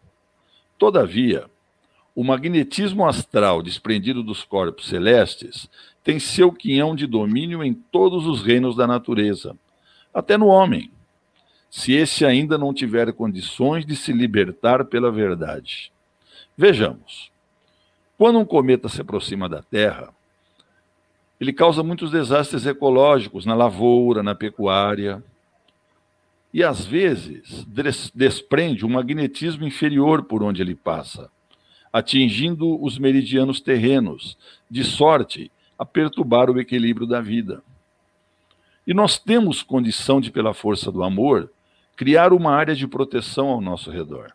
Todavia, 0.79 1.51
o 2.15 2.25
magnetismo 2.25 3.07
astral 3.07 3.63
desprendido 3.63 4.23
dos 4.23 4.45
corpos 4.45 4.87
celestes 4.87 5.69
tem 6.05 6.21
seu 6.21 6.53
quinhão 6.53 6.95
de 6.95 7.07
domínio 7.07 7.65
em 7.65 7.73
todos 7.73 8.27
os 8.27 8.43
reinos 8.43 8.77
da 8.77 8.87
natureza, 8.87 9.57
até 10.13 10.37
no 10.37 10.47
homem 10.47 10.93
se 11.71 11.93
esse 11.93 12.25
ainda 12.25 12.57
não 12.57 12.73
tiver 12.73 13.13
condições 13.13 13.85
de 13.85 13.97
se 13.97 14.13
libertar 14.13 14.85
pela 14.85 15.11
verdade. 15.11 15.91
Vejamos. 16.57 17.33
Quando 18.17 18.39
um 18.39 18.45
cometa 18.45 18.89
se 18.89 19.01
aproxima 19.01 19.49
da 19.49 19.61
Terra, 19.61 20.15
ele 21.41 21.53
causa 21.53 21.83
muitos 21.83 22.13
desastres 22.13 22.65
ecológicos 22.65 23.45
na 23.45 23.57
lavoura, 23.57 24.23
na 24.23 24.37
pecuária. 24.37 25.21
E 26.53 26.63
às 26.63 26.87
vezes 26.87 27.67
desprende 28.15 28.87
um 28.87 28.91
magnetismo 28.91 29.67
inferior 29.67 30.23
por 30.23 30.45
onde 30.45 30.63
ele 30.63 30.77
passa, 30.77 31.29
atingindo 31.93 32.81
os 32.81 32.99
meridianos 32.99 33.61
terrenos, 33.61 34.39
de 34.71 34.85
sorte 34.85 35.51
a 35.79 35.85
perturbar 35.85 36.51
o 36.51 36.61
equilíbrio 36.61 37.07
da 37.07 37.21
vida. 37.21 37.63
E 38.87 38.93
nós 38.93 39.19
temos 39.19 39.63
condição 39.63 40.21
de, 40.21 40.31
pela 40.31 40.53
força 40.53 40.93
do 40.93 41.03
amor, 41.03 41.51
criar 41.97 42.33
uma 42.33 42.53
área 42.53 42.75
de 42.75 42.87
proteção 42.87 43.49
ao 43.49 43.61
nosso 43.61 43.91
redor. 43.91 44.33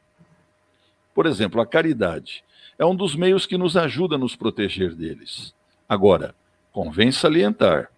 Por 1.14 1.26
exemplo, 1.26 1.62
a 1.62 1.66
caridade 1.66 2.44
é 2.78 2.86
um 2.86 2.96
dos 2.96 3.16
meios 3.16 3.46
que 3.46 3.58
nos 3.58 3.76
ajuda 3.76 4.16
a 4.16 4.18
nos 4.18 4.36
proteger 4.36 4.96
deles. 4.96 5.54
Agora, 5.88 6.34
convém 6.72 7.12
salientar 7.12 7.90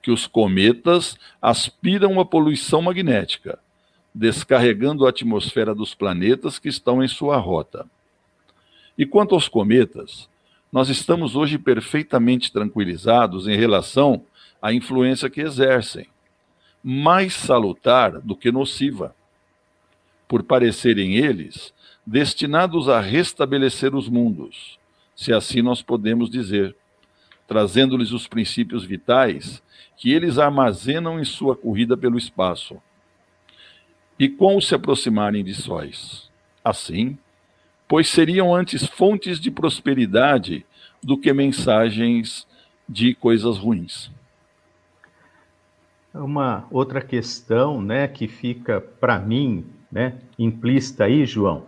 que 0.00 0.10
os 0.10 0.26
cometas 0.26 1.18
aspiram 1.40 2.20
a 2.20 2.24
poluição 2.24 2.82
magnética, 2.82 3.58
descarregando 4.14 5.06
a 5.06 5.08
atmosfera 5.08 5.74
dos 5.74 5.94
planetas 5.94 6.58
que 6.58 6.68
estão 6.68 7.02
em 7.02 7.08
sua 7.08 7.36
rota. 7.38 7.86
E 8.96 9.04
quanto 9.04 9.34
aos 9.34 9.48
cometas, 9.48 10.28
nós 10.74 10.88
estamos 10.88 11.36
hoje 11.36 11.56
perfeitamente 11.56 12.50
tranquilizados 12.50 13.46
em 13.46 13.54
relação 13.54 14.24
à 14.60 14.72
influência 14.72 15.30
que 15.30 15.40
exercem 15.40 16.08
mais 16.82 17.32
salutar 17.32 18.20
do 18.20 18.34
que 18.34 18.50
nociva, 18.50 19.14
por 20.26 20.42
parecerem 20.42 21.14
eles 21.14 21.72
destinados 22.04 22.88
a 22.88 22.98
restabelecer 23.00 23.94
os 23.94 24.08
mundos, 24.08 24.80
se 25.14 25.32
assim 25.32 25.62
nós 25.62 25.80
podemos 25.80 26.28
dizer, 26.28 26.74
trazendo-lhes 27.46 28.10
os 28.10 28.26
princípios 28.26 28.84
vitais 28.84 29.62
que 29.96 30.12
eles 30.12 30.38
armazenam 30.38 31.20
em 31.20 31.24
sua 31.24 31.54
corrida 31.54 31.96
pelo 31.96 32.18
espaço. 32.18 32.82
E 34.18 34.28
como 34.28 34.60
se 34.60 34.74
aproximarem 34.74 35.44
de 35.44 35.54
sóis? 35.54 36.28
Assim, 36.64 37.16
pois 37.94 38.08
seriam 38.08 38.52
antes 38.52 38.84
fontes 38.84 39.38
de 39.38 39.52
prosperidade 39.52 40.66
do 41.00 41.16
que 41.16 41.32
mensagens 41.32 42.44
de 42.88 43.14
coisas 43.14 43.56
ruins. 43.56 44.10
Uma 46.12 46.66
outra 46.72 47.00
questão, 47.00 47.80
né, 47.80 48.08
que 48.08 48.26
fica 48.26 48.80
para 48.80 49.16
mim, 49.20 49.64
né, 49.92 50.16
implícita 50.36 51.04
aí, 51.04 51.24
João, 51.24 51.66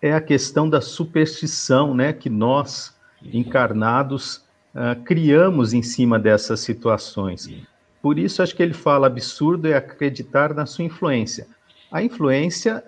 é 0.00 0.14
a 0.14 0.22
questão 0.22 0.70
da 0.70 0.80
superstição, 0.80 1.94
né, 1.94 2.14
que 2.14 2.30
nós 2.30 2.96
encarnados 3.22 4.36
uh, 4.74 4.98
criamos 5.04 5.74
em 5.74 5.82
cima 5.82 6.18
dessas 6.18 6.60
situações. 6.60 7.46
Por 8.00 8.18
isso 8.18 8.42
acho 8.42 8.56
que 8.56 8.62
ele 8.62 8.72
fala 8.72 9.06
absurdo 9.06 9.68
é 9.68 9.74
acreditar 9.74 10.54
na 10.54 10.64
sua 10.64 10.86
influência. 10.86 11.46
A 11.92 12.02
influência, 12.02 12.82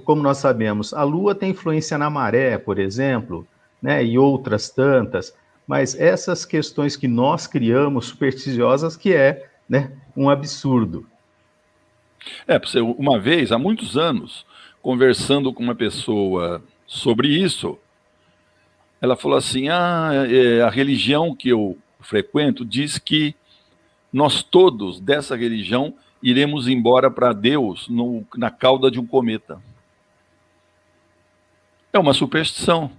como 0.00 0.22
nós 0.22 0.38
sabemos, 0.38 0.94
a 0.94 1.02
Lua 1.02 1.34
tem 1.34 1.50
influência 1.50 1.98
na 1.98 2.08
maré, 2.08 2.56
por 2.56 2.78
exemplo, 2.78 3.46
né, 3.80 4.04
e 4.04 4.16
outras 4.16 4.70
tantas. 4.70 5.34
Mas 5.66 5.98
essas 5.98 6.44
questões 6.44 6.96
que 6.96 7.06
nós 7.06 7.46
criamos 7.46 8.06
supersticiosas, 8.06 8.96
que 8.96 9.14
é 9.14 9.48
né, 9.68 9.92
um 10.16 10.30
absurdo. 10.30 11.06
É, 12.46 12.60
uma 12.96 13.18
vez, 13.18 13.52
há 13.52 13.58
muitos 13.58 13.96
anos, 13.96 14.46
conversando 14.80 15.52
com 15.52 15.62
uma 15.62 15.74
pessoa 15.74 16.62
sobre 16.86 17.28
isso, 17.28 17.78
ela 19.00 19.16
falou 19.16 19.36
assim: 19.36 19.68
ah, 19.68 20.10
é, 20.28 20.62
a 20.62 20.70
religião 20.70 21.34
que 21.34 21.48
eu 21.48 21.76
frequento 22.00 22.64
diz 22.64 22.98
que 22.98 23.34
nós 24.12 24.42
todos 24.42 25.00
dessa 25.00 25.36
religião 25.36 25.94
iremos 26.22 26.68
embora 26.68 27.10
para 27.10 27.32
Deus 27.32 27.88
no, 27.88 28.24
na 28.36 28.50
cauda 28.50 28.90
de 28.90 29.00
um 29.00 29.06
cometa. 29.06 29.60
É 31.92 31.98
uma 31.98 32.14
superstição. 32.14 32.90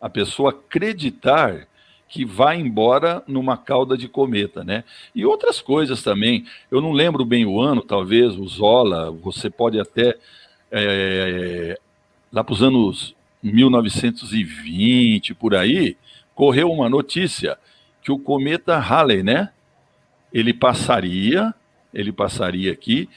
A 0.00 0.08
pessoa 0.08 0.50
acreditar 0.50 1.66
que 2.08 2.24
vai 2.24 2.60
embora 2.60 3.20
numa 3.26 3.56
cauda 3.56 3.98
de 3.98 4.06
cometa, 4.08 4.62
né? 4.62 4.84
E 5.12 5.26
outras 5.26 5.60
coisas 5.60 6.00
também. 6.00 6.46
Eu 6.70 6.80
não 6.80 6.92
lembro 6.92 7.24
bem 7.24 7.44
o 7.44 7.60
ano, 7.60 7.82
talvez, 7.82 8.38
o 8.38 8.46
Zola, 8.46 9.10
você 9.10 9.50
pode 9.50 9.80
até. 9.80 10.16
É, 10.70 11.76
lá 12.32 12.44
para 12.44 12.52
os 12.52 12.62
anos 12.62 13.16
1920, 13.42 15.34
por 15.34 15.54
aí, 15.54 15.96
correu 16.34 16.70
uma 16.70 16.88
notícia 16.88 17.58
que 18.02 18.12
o 18.12 18.18
cometa 18.18 18.78
Halley, 18.78 19.24
né? 19.24 19.50
Ele 20.32 20.54
passaria, 20.54 21.52
ele 21.92 22.12
passaria 22.12 22.70
aqui 22.72 23.08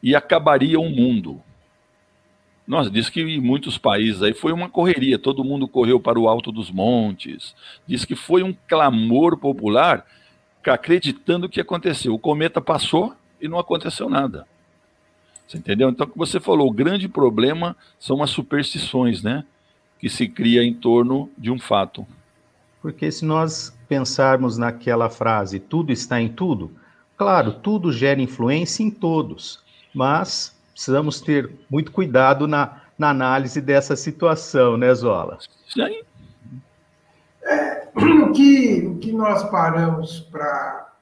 e 0.00 0.14
acabaria 0.14 0.78
o 0.78 0.88
mundo. 0.88 1.42
Nossa, 2.66 2.90
diz 2.90 3.08
que 3.08 3.20
em 3.20 3.40
muitos 3.40 3.78
países 3.78 4.22
aí 4.22 4.34
foi 4.34 4.52
uma 4.52 4.68
correria, 4.68 5.18
todo 5.18 5.44
mundo 5.44 5.68
correu 5.68 6.00
para 6.00 6.18
o 6.18 6.28
alto 6.28 6.50
dos 6.50 6.70
montes. 6.70 7.54
Diz 7.86 8.04
que 8.04 8.16
foi 8.16 8.42
um 8.42 8.54
clamor 8.66 9.38
popular 9.38 10.04
acreditando 10.70 11.48
que 11.48 11.60
aconteceu. 11.60 12.12
O 12.14 12.18
cometa 12.18 12.60
passou 12.60 13.14
e 13.40 13.48
não 13.48 13.58
aconteceu 13.58 14.08
nada. 14.08 14.46
Você 15.46 15.58
entendeu? 15.58 15.88
Então, 15.88 16.06
que 16.06 16.18
você 16.18 16.40
falou, 16.40 16.68
o 16.68 16.72
grande 16.72 17.08
problema 17.08 17.76
são 17.98 18.22
as 18.22 18.30
superstições, 18.30 19.22
né? 19.22 19.44
Que 20.00 20.08
se 20.08 20.28
cria 20.28 20.64
em 20.64 20.74
torno 20.74 21.30
de 21.38 21.50
um 21.50 21.58
fato. 21.58 22.04
Porque 22.82 23.10
se 23.12 23.24
nós 23.24 23.76
pensarmos 23.88 24.58
naquela 24.58 25.08
frase, 25.08 25.60
tudo 25.60 25.92
está 25.92 26.20
em 26.20 26.28
tudo, 26.28 26.72
claro, 27.16 27.52
tudo 27.52 27.92
gera 27.92 28.20
influência 28.20 28.82
em 28.82 28.90
todos, 28.90 29.60
mas 29.94 30.55
precisamos 30.76 31.22
ter 31.22 31.50
muito 31.70 31.90
cuidado 31.90 32.46
na, 32.46 32.82
na 32.98 33.08
análise 33.08 33.62
dessa 33.62 33.96
situação, 33.96 34.76
né, 34.76 34.94
Zola? 34.94 35.38
Sim. 35.72 36.02
É, 37.42 37.88
o, 37.96 38.30
que, 38.32 38.86
o 38.86 38.98
que 38.98 39.10
nós 39.10 39.48
paramos 39.50 40.20
para 40.20 40.92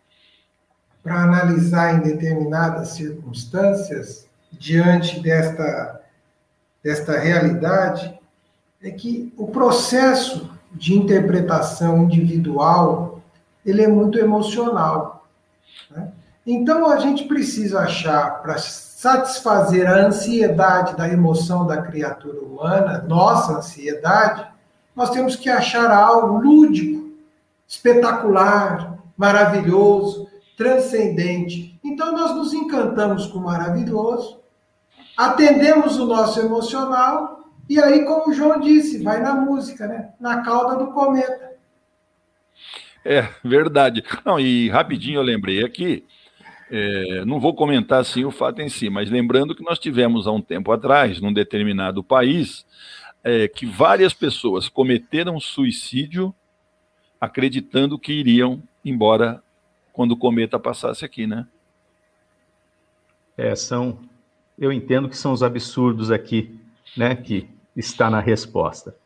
analisar 1.05 1.97
em 1.97 2.03
determinadas 2.03 2.91
circunstâncias 2.91 4.29
diante 4.53 5.19
desta, 5.19 6.01
desta 6.81 7.19
realidade 7.19 8.17
é 8.81 8.93
que 8.93 9.35
o 9.37 9.49
processo 9.49 10.57
de 10.71 10.95
interpretação 10.95 12.05
individual 12.05 13.21
ele 13.67 13.83
é 13.83 13.89
muito 13.89 14.21
emocional. 14.21 15.27
Né? 15.91 16.13
Então 16.47 16.89
a 16.89 16.99
gente 17.01 17.25
precisa 17.25 17.81
achar 17.81 18.41
para 18.41 18.57
satisfazer 19.05 19.87
a 19.87 20.07
ansiedade 20.07 20.97
da 20.97 21.07
emoção 21.07 21.67
da 21.67 21.83
criatura 21.83 22.41
humana, 22.41 23.05
nossa 23.07 23.59
ansiedade, 23.59 24.47
nós 24.97 25.11
temos 25.11 25.37
que 25.37 25.51
achar 25.51 25.91
algo 25.91 26.39
lúdico, 26.39 27.13
espetacular, 27.69 28.99
maravilhoso, 29.15 30.27
transcendente. 30.57 31.79
Então 31.85 32.13
nós 32.13 32.35
nos 32.35 32.55
encantamos 32.55 33.27
com 33.27 33.41
o 33.41 33.45
maravilhoso 33.45 34.41
atendemos 35.15 35.99
o 35.99 36.07
nosso 36.07 36.41
emocional 36.41 37.45
e 37.69 37.79
aí, 37.79 38.07
como 38.07 38.31
o 38.31 38.33
João 38.33 38.59
disse, 38.59 39.03
vai 39.03 39.21
na 39.21 39.35
música, 39.35 39.87
né? 39.87 40.13
Na 40.19 40.41
cauda 40.41 40.83
do 40.83 40.93
cometa. 40.93 41.53
É, 43.05 43.29
verdade. 43.45 44.03
Não, 44.25 44.41
e 44.41 44.71
rapidinho 44.71 45.19
eu 45.19 45.23
lembrei 45.23 45.63
aqui, 45.63 46.07
é, 46.77 47.25
não 47.25 47.39
vou 47.39 47.55
comentar 47.55 48.01
assim 48.01 48.25
o 48.25 48.33
fato 48.33 48.61
em 48.61 48.69
si, 48.69 48.91
mas 48.91 49.09
lembrando 49.09 49.55
que 49.55 49.63
nós 49.63 49.79
tivemos 49.79 50.27
há 50.27 50.33
um 50.33 50.43
tempo 50.43 50.73
atrás, 50.73 51.21
num 51.21 51.33
determinado 51.33 52.03
país, 52.03 52.67
é, 53.23 53.47
que 53.47 53.65
várias 53.65 54.13
pessoas 54.13 54.69
cometeram 54.69 55.39
suicídio 55.39 56.35
acreditando 57.21 57.97
que 57.97 58.13
iriam 58.13 58.61
embora 58.85 59.41
quando 59.93 60.13
o 60.13 60.17
cometa 60.17 60.59
passasse 60.59 61.05
aqui, 61.05 61.29
né? 61.29 61.47
É, 63.39 63.55
são 63.55 64.01
eu 64.59 64.73
entendo 64.73 65.09
que 65.09 65.17
são 65.17 65.33
os 65.33 65.45
absurdos 65.45 66.11
aqui, 66.11 66.61
né, 66.97 67.15
que 67.15 67.49
está 67.77 68.11
na 68.11 68.21
resposta. 68.21 68.97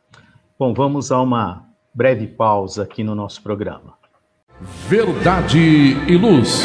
Bom, 0.58 0.72
vamos 0.72 1.12
a 1.12 1.20
uma 1.20 1.66
breve 1.92 2.26
pausa 2.26 2.82
aqui 2.82 3.04
no 3.04 3.14
nosso 3.14 3.42
programa. 3.42 3.94
Verdade 4.88 5.58
e 5.58 6.16
Luz. 6.16 6.64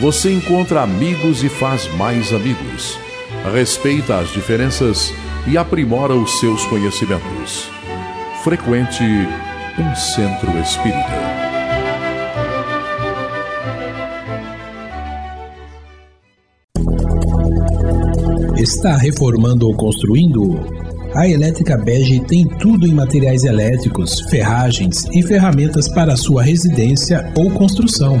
você 0.00 0.32
encontra 0.32 0.82
amigos 0.82 1.42
e 1.42 1.48
faz 1.48 1.88
mais 1.94 2.32
amigos. 2.32 2.98
Respeita 3.52 4.18
as 4.18 4.32
diferenças 4.32 5.12
e 5.46 5.58
aprimora 5.58 6.14
os 6.14 6.40
seus 6.40 6.64
conhecimentos 6.66 7.70
frequente 8.44 9.02
um 9.02 9.96
centro 9.96 10.50
espírita. 10.58 10.98
Está 18.58 18.98
reformando 18.98 19.66
ou 19.66 19.74
construindo? 19.74 20.60
A 21.14 21.26
Elétrica 21.26 21.78
Bege 21.78 22.20
tem 22.20 22.46
tudo 22.58 22.86
em 22.86 22.92
materiais 22.92 23.44
elétricos, 23.44 24.20
ferragens 24.28 25.06
e 25.06 25.22
ferramentas 25.22 25.88
para 25.88 26.14
sua 26.14 26.42
residência 26.42 27.32
ou 27.34 27.50
construção. 27.50 28.20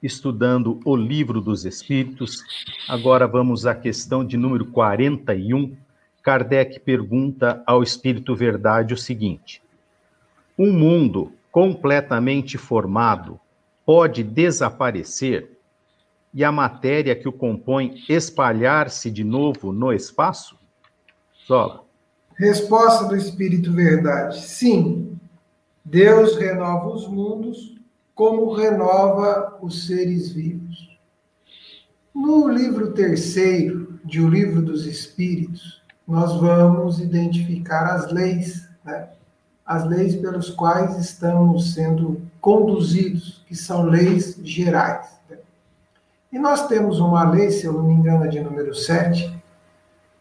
estudando 0.00 0.78
o 0.84 0.94
Livro 0.94 1.40
dos 1.40 1.64
Espíritos. 1.64 2.40
Agora 2.88 3.26
vamos 3.26 3.66
à 3.66 3.74
questão 3.74 4.24
de 4.24 4.36
número 4.36 4.66
41. 4.66 5.76
Kardec 6.28 6.80
pergunta 6.80 7.62
ao 7.66 7.82
Espírito 7.82 8.36
Verdade 8.36 8.92
o 8.92 8.98
seguinte: 8.98 9.62
Um 10.58 10.70
mundo 10.70 11.32
completamente 11.50 12.58
formado 12.58 13.40
pode 13.86 14.22
desaparecer 14.22 15.58
e 16.34 16.44
a 16.44 16.52
matéria 16.52 17.16
que 17.16 17.26
o 17.26 17.32
compõe 17.32 18.04
espalhar-se 18.10 19.10
de 19.10 19.24
novo 19.24 19.72
no 19.72 19.90
espaço? 19.90 20.58
Zola. 21.46 21.82
Resposta 22.34 23.06
do 23.06 23.16
Espírito 23.16 23.72
Verdade: 23.72 24.38
sim. 24.42 25.18
Deus 25.82 26.36
renova 26.36 26.88
os 26.88 27.08
mundos 27.08 27.74
como 28.14 28.52
renova 28.52 29.56
os 29.62 29.86
seres 29.86 30.30
vivos. 30.30 30.90
No 32.14 32.46
livro 32.46 32.92
terceiro 32.92 33.98
de 34.04 34.20
O 34.20 34.28
Livro 34.28 34.60
dos 34.60 34.84
Espíritos, 34.84 35.77
nós 36.08 36.40
vamos 36.40 36.98
identificar 36.98 37.84
as 37.94 38.10
leis, 38.10 38.66
né? 38.82 39.08
as 39.64 39.84
leis 39.84 40.16
pelas 40.16 40.48
quais 40.48 40.96
estamos 40.96 41.74
sendo 41.74 42.22
conduzidos, 42.40 43.44
que 43.46 43.54
são 43.54 43.82
leis 43.82 44.40
gerais. 44.42 45.18
E 46.32 46.38
nós 46.38 46.66
temos 46.66 46.98
uma 46.98 47.30
lei, 47.30 47.50
se 47.50 47.66
eu 47.66 47.74
não 47.74 47.82
me 47.82 47.92
engano, 47.92 48.24
é 48.24 48.28
de 48.28 48.40
número 48.40 48.74
7, 48.74 49.38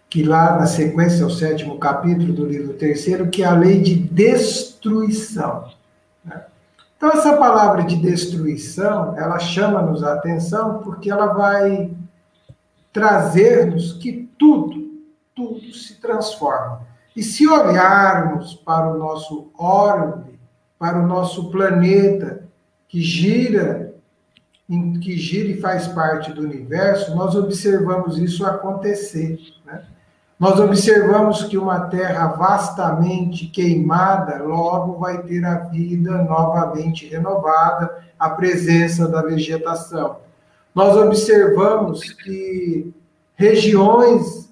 que 0.09 0.23
lá 0.23 0.57
na 0.57 0.65
sequência, 0.65 1.23
é 1.23 1.25
o 1.25 1.29
sétimo 1.29 1.77
capítulo 1.77 2.33
do 2.33 2.45
livro 2.45 2.73
terceiro, 2.73 3.29
que 3.29 3.43
é 3.43 3.45
a 3.45 3.53
lei 3.53 3.81
de 3.81 3.95
destruição. 3.95 5.69
Né? 6.23 6.43
Então, 6.97 7.11
essa 7.11 7.37
palavra 7.37 7.83
de 7.83 7.95
destruição, 7.95 9.17
ela 9.17 9.39
chama-nos 9.39 10.03
a 10.03 10.13
atenção 10.13 10.79
porque 10.79 11.09
ela 11.09 11.27
vai 11.27 11.91
trazer-nos 12.91 13.93
que 13.93 14.29
tudo, 14.37 14.86
tudo 15.37 15.71
se 15.71 16.01
transforma. 16.01 16.81
E 17.15 17.21
se 17.21 17.47
olharmos 17.47 18.55
para 18.55 18.91
o 18.91 18.97
nosso 18.97 19.51
orbe, 19.55 20.39
para 20.79 20.99
o 20.99 21.07
nosso 21.07 21.51
planeta, 21.51 22.43
que 22.89 23.01
gira 23.01 23.87
que 25.01 25.15
gira 25.15 25.49
e 25.49 25.61
faz 25.61 25.87
parte 25.87 26.33
do 26.33 26.41
universo, 26.41 27.15
nós 27.15 27.35
observamos 27.35 28.17
isso 28.17 28.45
acontecer. 28.45 29.39
Né? 29.65 29.81
Nós 30.37 30.59
observamos 30.59 31.43
que 31.43 31.57
uma 31.57 31.87
terra 31.87 32.27
vastamente 32.27 33.47
queimada 33.47 34.43
logo 34.43 34.99
vai 34.99 35.23
ter 35.23 35.45
a 35.45 35.59
vida 35.59 36.21
novamente 36.23 37.07
renovada, 37.07 38.03
a 38.19 38.29
presença 38.31 39.07
da 39.07 39.21
vegetação. 39.21 40.17
Nós 40.75 40.97
observamos 40.97 42.11
que 42.11 42.93
regiões 43.37 44.49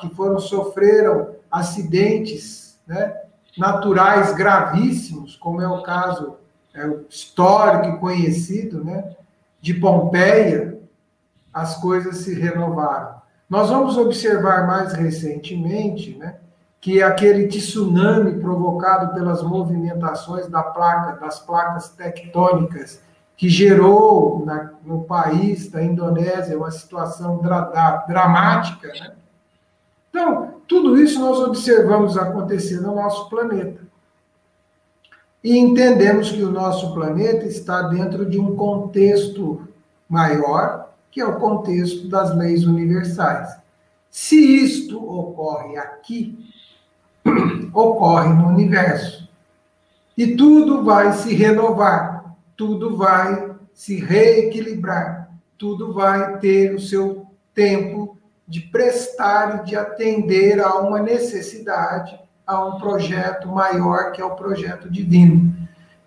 que 0.00 0.12
foram 0.14 0.40
sofreram 0.40 1.36
acidentes 1.50 2.78
né, 2.86 3.16
naturais 3.56 4.34
gravíssimos, 4.34 5.36
como 5.36 5.62
é 5.62 5.68
o 5.68 5.82
caso 5.82 6.36
é, 6.74 6.84
histórico 7.08 7.96
e 7.96 7.98
conhecido 7.98 8.84
né, 8.84 9.14
de 9.60 9.74
Pompeia, 9.74 10.80
as 11.54 11.76
coisas 11.80 12.18
se 12.18 12.34
renovaram. 12.34 13.22
Nós 13.48 13.70
vamos 13.70 13.96
observar 13.96 14.66
mais 14.66 14.94
recentemente 14.94 16.16
né, 16.16 16.36
que 16.80 17.00
aquele 17.00 17.46
tsunami 17.46 18.40
provocado 18.40 19.14
pelas 19.14 19.42
movimentações 19.42 20.48
da 20.48 20.62
placa, 20.62 21.20
das 21.20 21.38
placas 21.38 21.90
tectônicas, 21.90 23.00
que 23.36 23.48
gerou 23.48 24.44
na, 24.44 24.72
no 24.84 25.04
país 25.04 25.68
da 25.68 25.82
Indonésia 25.82 26.56
uma 26.56 26.70
situação 26.70 27.38
dra 27.38 28.04
dramática. 28.06 28.88
Né? 28.88 29.12
Então, 30.10 30.54
tudo 30.68 31.00
isso 31.00 31.20
nós 31.20 31.38
observamos 31.38 32.16
acontecer 32.16 32.80
no 32.80 32.94
nosso 32.94 33.28
planeta. 33.28 33.80
E 35.42 35.58
entendemos 35.58 36.30
que 36.30 36.42
o 36.42 36.52
nosso 36.52 36.94
planeta 36.94 37.46
está 37.46 37.82
dentro 37.82 38.24
de 38.28 38.38
um 38.38 38.54
contexto 38.54 39.66
maior, 40.08 40.90
que 41.10 41.20
é 41.20 41.26
o 41.26 41.40
contexto 41.40 42.08
das 42.08 42.36
leis 42.36 42.64
universais. 42.64 43.56
Se 44.08 44.36
isto 44.36 45.02
ocorre 45.02 45.76
aqui, 45.78 46.38
ocorre 47.74 48.32
no 48.32 48.48
universo. 48.48 49.28
E 50.16 50.36
tudo 50.36 50.84
vai 50.84 51.12
se 51.14 51.34
renovar, 51.34 52.21
tudo 52.62 52.96
vai 52.96 53.56
se 53.74 53.96
reequilibrar, 53.96 55.28
tudo 55.58 55.92
vai 55.92 56.38
ter 56.38 56.72
o 56.72 56.80
seu 56.80 57.26
tempo 57.52 58.16
de 58.46 58.60
prestar 58.60 59.58
e 59.58 59.64
de 59.64 59.74
atender 59.74 60.60
a 60.60 60.78
uma 60.78 61.02
necessidade, 61.02 62.16
a 62.46 62.64
um 62.64 62.78
projeto 62.78 63.48
maior 63.48 64.12
que 64.12 64.22
é 64.22 64.24
o 64.24 64.36
projeto 64.36 64.88
divino. 64.88 65.52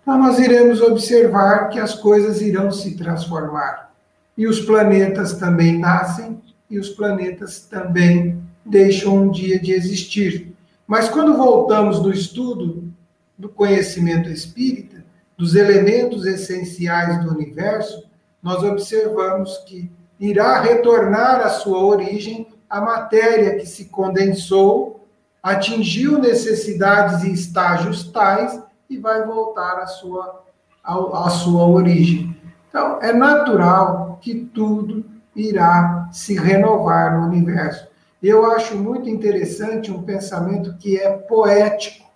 Então, 0.00 0.18
nós 0.18 0.38
iremos 0.38 0.80
observar 0.80 1.68
que 1.68 1.78
as 1.78 1.94
coisas 1.94 2.40
irão 2.40 2.70
se 2.70 2.96
transformar 2.96 3.92
e 4.34 4.46
os 4.46 4.58
planetas 4.60 5.34
também 5.34 5.78
nascem 5.78 6.40
e 6.70 6.78
os 6.78 6.88
planetas 6.88 7.66
também 7.66 8.42
deixam 8.64 9.24
um 9.24 9.30
dia 9.30 9.60
de 9.60 9.72
existir. 9.72 10.54
Mas 10.86 11.06
quando 11.06 11.36
voltamos 11.36 12.00
do 12.00 12.10
estudo 12.10 12.90
do 13.36 13.50
conhecimento 13.50 14.30
espírita, 14.30 14.95
dos 15.36 15.54
elementos 15.54 16.24
essenciais 16.24 17.22
do 17.24 17.30
universo, 17.30 18.04
nós 18.42 18.62
observamos 18.62 19.58
que 19.66 19.90
irá 20.18 20.60
retornar 20.60 21.40
à 21.40 21.48
sua 21.48 21.84
origem 21.84 22.46
a 22.68 22.80
matéria 22.80 23.56
que 23.56 23.66
se 23.66 23.86
condensou, 23.86 25.06
atingiu 25.42 26.18
necessidades 26.18 27.22
e 27.22 27.32
estágios 27.32 28.10
tais 28.10 28.60
e 28.88 28.96
vai 28.98 29.24
voltar 29.24 29.78
à 29.78 29.86
sua, 29.86 30.42
à, 30.82 30.94
à 31.26 31.30
sua 31.30 31.66
origem. 31.66 32.36
Então, 32.68 33.00
é 33.00 33.12
natural 33.12 34.18
que 34.20 34.34
tudo 34.34 35.04
irá 35.34 36.08
se 36.12 36.34
renovar 36.34 37.18
no 37.18 37.26
universo. 37.26 37.86
Eu 38.22 38.50
acho 38.50 38.76
muito 38.76 39.08
interessante 39.08 39.92
um 39.92 40.02
pensamento 40.02 40.76
que 40.78 40.98
é 40.98 41.10
poético, 41.10 42.06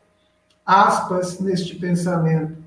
aspas 0.65 1.39
neste 1.39 1.77
pensamento. 1.77 2.60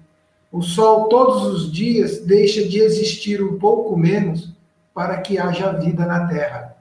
O 0.54 0.62
Sol 0.62 1.10
todos 1.10 1.48
os 1.48 1.72
dias 1.72 2.20
deixa 2.20 2.64
de 2.68 2.78
existir 2.78 3.44
um 3.44 3.58
pouco 3.58 3.98
menos 3.98 4.54
para 4.94 5.20
que 5.20 5.40
haja 5.40 5.72
vida 5.72 6.06
na 6.06 6.28
Terra. 6.28 6.78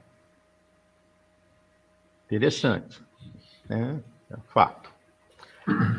Interessante. 2.27 3.01
É, 3.67 3.95
é 4.31 4.37
fato. 4.53 4.91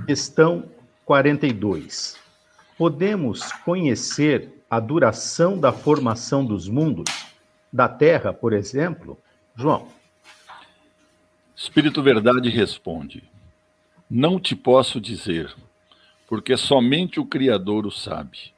Questão 0.06 0.70
42. 1.04 2.16
Podemos 2.78 3.50
conhecer 3.50 4.64
a 4.70 4.78
duração 4.78 5.58
da 5.58 5.72
formação 5.72 6.46
dos 6.46 6.68
mundos, 6.68 7.26
da 7.72 7.88
Terra, 7.88 8.32
por 8.32 8.52
exemplo? 8.52 9.18
João. 9.56 9.88
Espírito 11.56 12.00
Verdade 12.04 12.48
responde: 12.50 13.28
Não 14.08 14.38
te 14.38 14.54
posso 14.54 15.00
dizer, 15.00 15.52
porque 16.26 16.56
somente 16.56 17.20
o 17.20 17.26
Criador 17.26 17.86
o 17.86 17.90
sabe. 17.90 18.52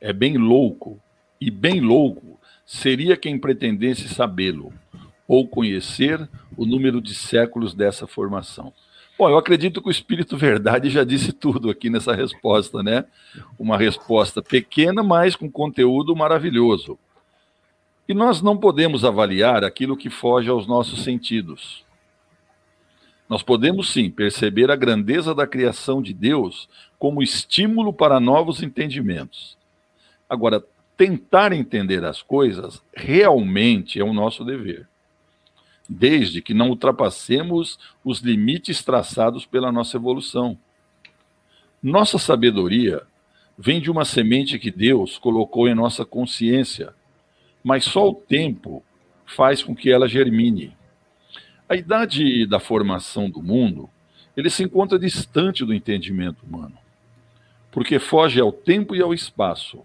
É 0.00 0.12
bem 0.12 0.36
louco, 0.36 1.00
e 1.40 1.50
bem 1.50 1.80
louco 1.80 2.38
seria 2.64 3.16
quem 3.16 3.38
pretendesse 3.38 4.08
sabê-lo, 4.08 4.72
ou 5.28 5.46
conhecer 5.46 6.28
o 6.56 6.66
número 6.66 7.00
de 7.00 7.14
séculos 7.14 7.74
dessa 7.74 8.06
formação. 8.06 8.72
Bom, 9.18 9.30
eu 9.30 9.38
acredito 9.38 9.80
que 9.80 9.88
o 9.88 9.90
Espírito 9.90 10.36
Verdade 10.36 10.90
já 10.90 11.02
disse 11.02 11.32
tudo 11.32 11.70
aqui 11.70 11.88
nessa 11.88 12.14
resposta, 12.14 12.82
né? 12.82 13.06
Uma 13.58 13.78
resposta 13.78 14.42
pequena, 14.42 15.02
mas 15.02 15.34
com 15.34 15.50
conteúdo 15.50 16.14
maravilhoso. 16.14 16.98
E 18.06 18.12
nós 18.12 18.42
não 18.42 18.58
podemos 18.58 19.04
avaliar 19.04 19.64
aquilo 19.64 19.96
que 19.96 20.10
foge 20.10 20.50
aos 20.50 20.66
nossos 20.66 21.02
sentidos. 21.02 21.84
Nós 23.28 23.42
podemos 23.42 23.90
sim 23.90 24.10
perceber 24.10 24.70
a 24.70 24.76
grandeza 24.76 25.34
da 25.34 25.46
criação 25.46 26.00
de 26.00 26.12
Deus 26.12 26.68
como 26.98 27.22
estímulo 27.22 27.92
para 27.92 28.20
novos 28.20 28.62
entendimentos. 28.62 29.56
Agora, 30.28 30.64
tentar 30.96 31.52
entender 31.52 32.04
as 32.04 32.22
coisas 32.22 32.82
realmente 32.94 34.00
é 34.00 34.04
o 34.04 34.12
nosso 34.12 34.44
dever 34.44 34.86
desde 35.88 36.42
que 36.42 36.54
não 36.54 36.70
ultrapassemos 36.70 37.78
os 38.04 38.20
limites 38.20 38.82
traçados 38.82 39.46
pela 39.46 39.70
nossa 39.70 39.96
evolução. 39.96 40.58
Nossa 41.82 42.18
sabedoria 42.18 43.02
vem 43.56 43.80
de 43.80 43.90
uma 43.90 44.04
semente 44.04 44.58
que 44.58 44.70
Deus 44.70 45.18
colocou 45.18 45.68
em 45.68 45.74
nossa 45.74 46.04
consciência, 46.04 46.92
mas 47.62 47.84
só 47.84 48.08
o 48.08 48.14
tempo 48.14 48.84
faz 49.24 49.62
com 49.62 49.74
que 49.74 49.90
ela 49.90 50.08
germine. 50.08 50.76
A 51.68 51.74
idade 51.74 52.46
da 52.46 52.60
formação 52.60 53.28
do 53.30 53.42
mundo, 53.42 53.88
ele 54.36 54.50
se 54.50 54.62
encontra 54.62 54.98
distante 54.98 55.64
do 55.64 55.74
entendimento 55.74 56.44
humano, 56.44 56.76
porque 57.76 57.98
foge 57.98 58.40
ao 58.40 58.50
tempo 58.50 58.96
e 58.96 59.02
ao 59.02 59.12
espaço 59.12 59.84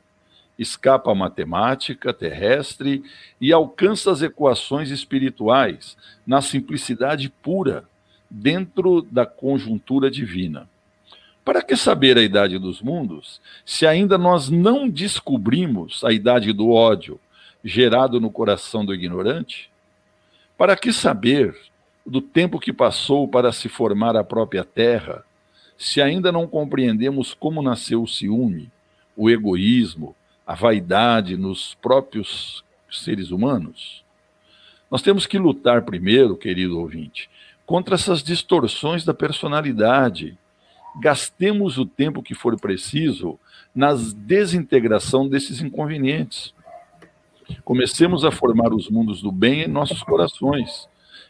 escapa 0.57 1.11
à 1.11 1.13
matemática 1.15 2.13
terrestre 2.13 3.03
e 3.41 3.51
alcança 3.51 4.09
as 4.09 4.21
equações 4.21 4.91
espirituais 4.91 5.97
na 6.25 6.41
simplicidade 6.41 7.27
pura, 7.27 7.83
dentro 8.29 9.01
da 9.01 9.25
conjuntura 9.25 10.09
divina. 10.09 10.69
Para 11.43 11.61
que 11.61 11.75
saber 11.75 12.17
a 12.17 12.21
idade 12.21 12.57
dos 12.57 12.81
mundos, 12.81 13.41
se 13.65 13.85
ainda 13.85 14.17
nós 14.17 14.49
não 14.49 14.87
descobrimos 14.87 16.01
a 16.05 16.13
idade 16.13 16.53
do 16.53 16.69
ódio 16.69 17.19
gerado 17.61 18.21
no 18.21 18.31
coração 18.31 18.85
do 18.85 18.93
ignorante? 18.93 19.69
Para 20.57 20.77
que 20.77 20.93
saber 20.93 21.53
do 22.05 22.21
tempo 22.21 22.57
que 22.57 22.71
passou 22.71 23.27
para 23.27 23.51
se 23.51 23.67
formar 23.67 24.15
a 24.15 24.23
própria 24.23 24.63
terra, 24.63 25.25
se 25.83 25.99
ainda 25.99 26.31
não 26.31 26.45
compreendemos 26.45 27.33
como 27.33 27.59
nasceu 27.59 28.03
o 28.03 28.07
ciúme, 28.07 28.71
o 29.17 29.31
egoísmo, 29.31 30.15
a 30.45 30.53
vaidade 30.53 31.35
nos 31.35 31.73
próprios 31.73 32.63
seres 32.91 33.31
humanos? 33.31 34.03
Nós 34.91 35.01
temos 35.01 35.25
que 35.25 35.39
lutar 35.39 35.81
primeiro, 35.81 36.37
querido 36.37 36.79
ouvinte, 36.79 37.31
contra 37.65 37.95
essas 37.95 38.21
distorções 38.21 39.03
da 39.03 39.11
personalidade. 39.11 40.37
Gastemos 41.01 41.79
o 41.79 41.85
tempo 41.85 42.21
que 42.21 42.35
for 42.35 42.59
preciso 42.59 43.39
na 43.73 43.91
desintegração 43.95 45.27
desses 45.27 45.61
inconvenientes. 45.61 46.53
Comecemos 47.65 48.23
a 48.23 48.29
formar 48.29 48.71
os 48.71 48.87
mundos 48.87 49.19
do 49.19 49.31
bem 49.31 49.61
em 49.61 49.67
nossos 49.67 50.03
corações 50.03 50.87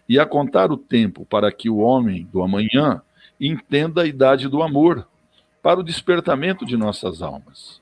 e 0.10 0.20
a 0.20 0.26
contar 0.26 0.74
o 0.74 0.78
tempo 0.78 1.26
para 1.26 1.54
que 1.54 1.70
o 1.70 1.78
homem 1.78 2.28
do 2.34 2.44
amanhã 2.44 3.02
entenda 3.48 4.04
a 4.04 4.08
idade 4.08 4.48
do 4.48 4.62
amor, 4.62 5.08
para 5.62 5.80
o 5.80 5.84
despertamento 5.84 6.66
de 6.66 6.76
nossas 6.76 7.22
almas. 7.22 7.80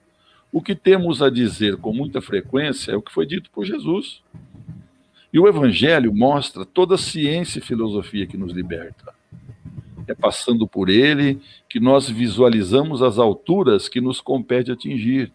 O 0.52 0.62
que 0.62 0.76
temos 0.76 1.22
a 1.22 1.30
dizer 1.30 1.78
com 1.78 1.93
muita 1.93 2.22
frequência 2.22 2.91
é 2.91 2.95
o 2.95 3.02
que 3.02 3.12
foi 3.12 3.26
dito 3.26 3.50
por 3.52 3.65
Jesus. 3.65 4.22
E 5.32 5.39
o 5.39 5.48
Evangelho 5.48 6.13
mostra 6.13 6.65
toda 6.65 6.95
a 6.95 6.98
ciência 6.98 7.60
e 7.60 7.62
filosofia 7.62 8.26
que 8.26 8.36
nos 8.36 8.52
liberta. 8.52 9.13
É 10.08 10.15
passando 10.15 10.67
por 10.67 10.89
ele 10.89 11.39
que 11.69 11.80
nós 11.80 12.10
visualizamos 12.10 13.04
as 13.04 13.19
alturas 13.19 13.88
que 13.88 14.02
nos 14.02 14.19
compete 14.19 14.72
atingir. 14.72 15.32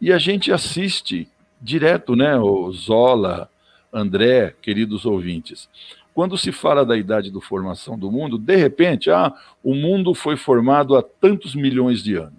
E 0.00 0.12
a 0.12 0.18
gente 0.18 0.52
assiste 0.52 1.28
direto, 1.60 2.14
né, 2.14 2.36
o 2.38 2.70
Zola, 2.70 3.50
André, 3.92 4.54
queridos 4.62 5.04
ouvintes. 5.04 5.68
Quando 6.16 6.38
se 6.38 6.50
fala 6.50 6.82
da 6.82 6.96
idade 6.96 7.30
da 7.30 7.42
formação 7.42 7.98
do 7.98 8.10
mundo, 8.10 8.38
de 8.38 8.56
repente, 8.56 9.10
ah, 9.10 9.34
o 9.62 9.74
mundo 9.74 10.14
foi 10.14 10.34
formado 10.34 10.96
há 10.96 11.02
tantos 11.02 11.54
milhões 11.54 12.02
de 12.02 12.16
anos. 12.16 12.38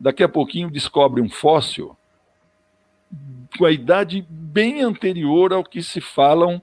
Daqui 0.00 0.22
a 0.22 0.28
pouquinho 0.30 0.70
descobre 0.70 1.20
um 1.20 1.28
fóssil 1.28 1.94
com 3.58 3.66
a 3.66 3.70
idade 3.70 4.24
bem 4.26 4.80
anterior 4.80 5.52
ao 5.52 5.62
que 5.62 5.82
se 5.82 6.00
falam 6.00 6.62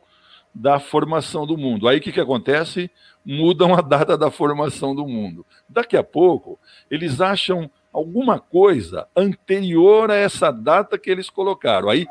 da 0.51 0.79
formação 0.79 1.45
do 1.45 1.55
mundo. 1.55 1.87
Aí 1.87 1.99
o 1.99 2.01
que, 2.01 2.11
que 2.11 2.19
acontece? 2.19 2.89
Mudam 3.23 3.75
a 3.75 3.81
data 3.81 4.17
da 4.17 4.31
formação 4.31 4.95
do 4.95 5.07
mundo. 5.07 5.45
Daqui 5.69 5.95
a 5.95 6.03
pouco, 6.03 6.57
eles 6.89 7.21
acham 7.21 7.69
alguma 7.93 8.39
coisa 8.39 9.07
anterior 9.15 10.09
a 10.09 10.15
essa 10.15 10.49
data 10.49 10.97
que 10.97 11.11
eles 11.11 11.29
colocaram. 11.29 11.89
Aí 11.89 12.07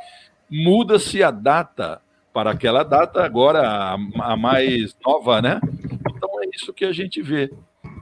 muda-se 0.48 1.24
a 1.24 1.33
data 1.33 2.01
para 2.38 2.53
aquela 2.53 2.85
data, 2.85 3.24
agora 3.24 3.96
a, 4.20 4.37
mais 4.37 4.96
nova, 5.05 5.42
né? 5.42 5.61
Então 6.09 6.40
é 6.40 6.46
isso 6.55 6.72
que 6.72 6.85
a 6.85 6.92
gente 6.92 7.20
vê. 7.20 7.53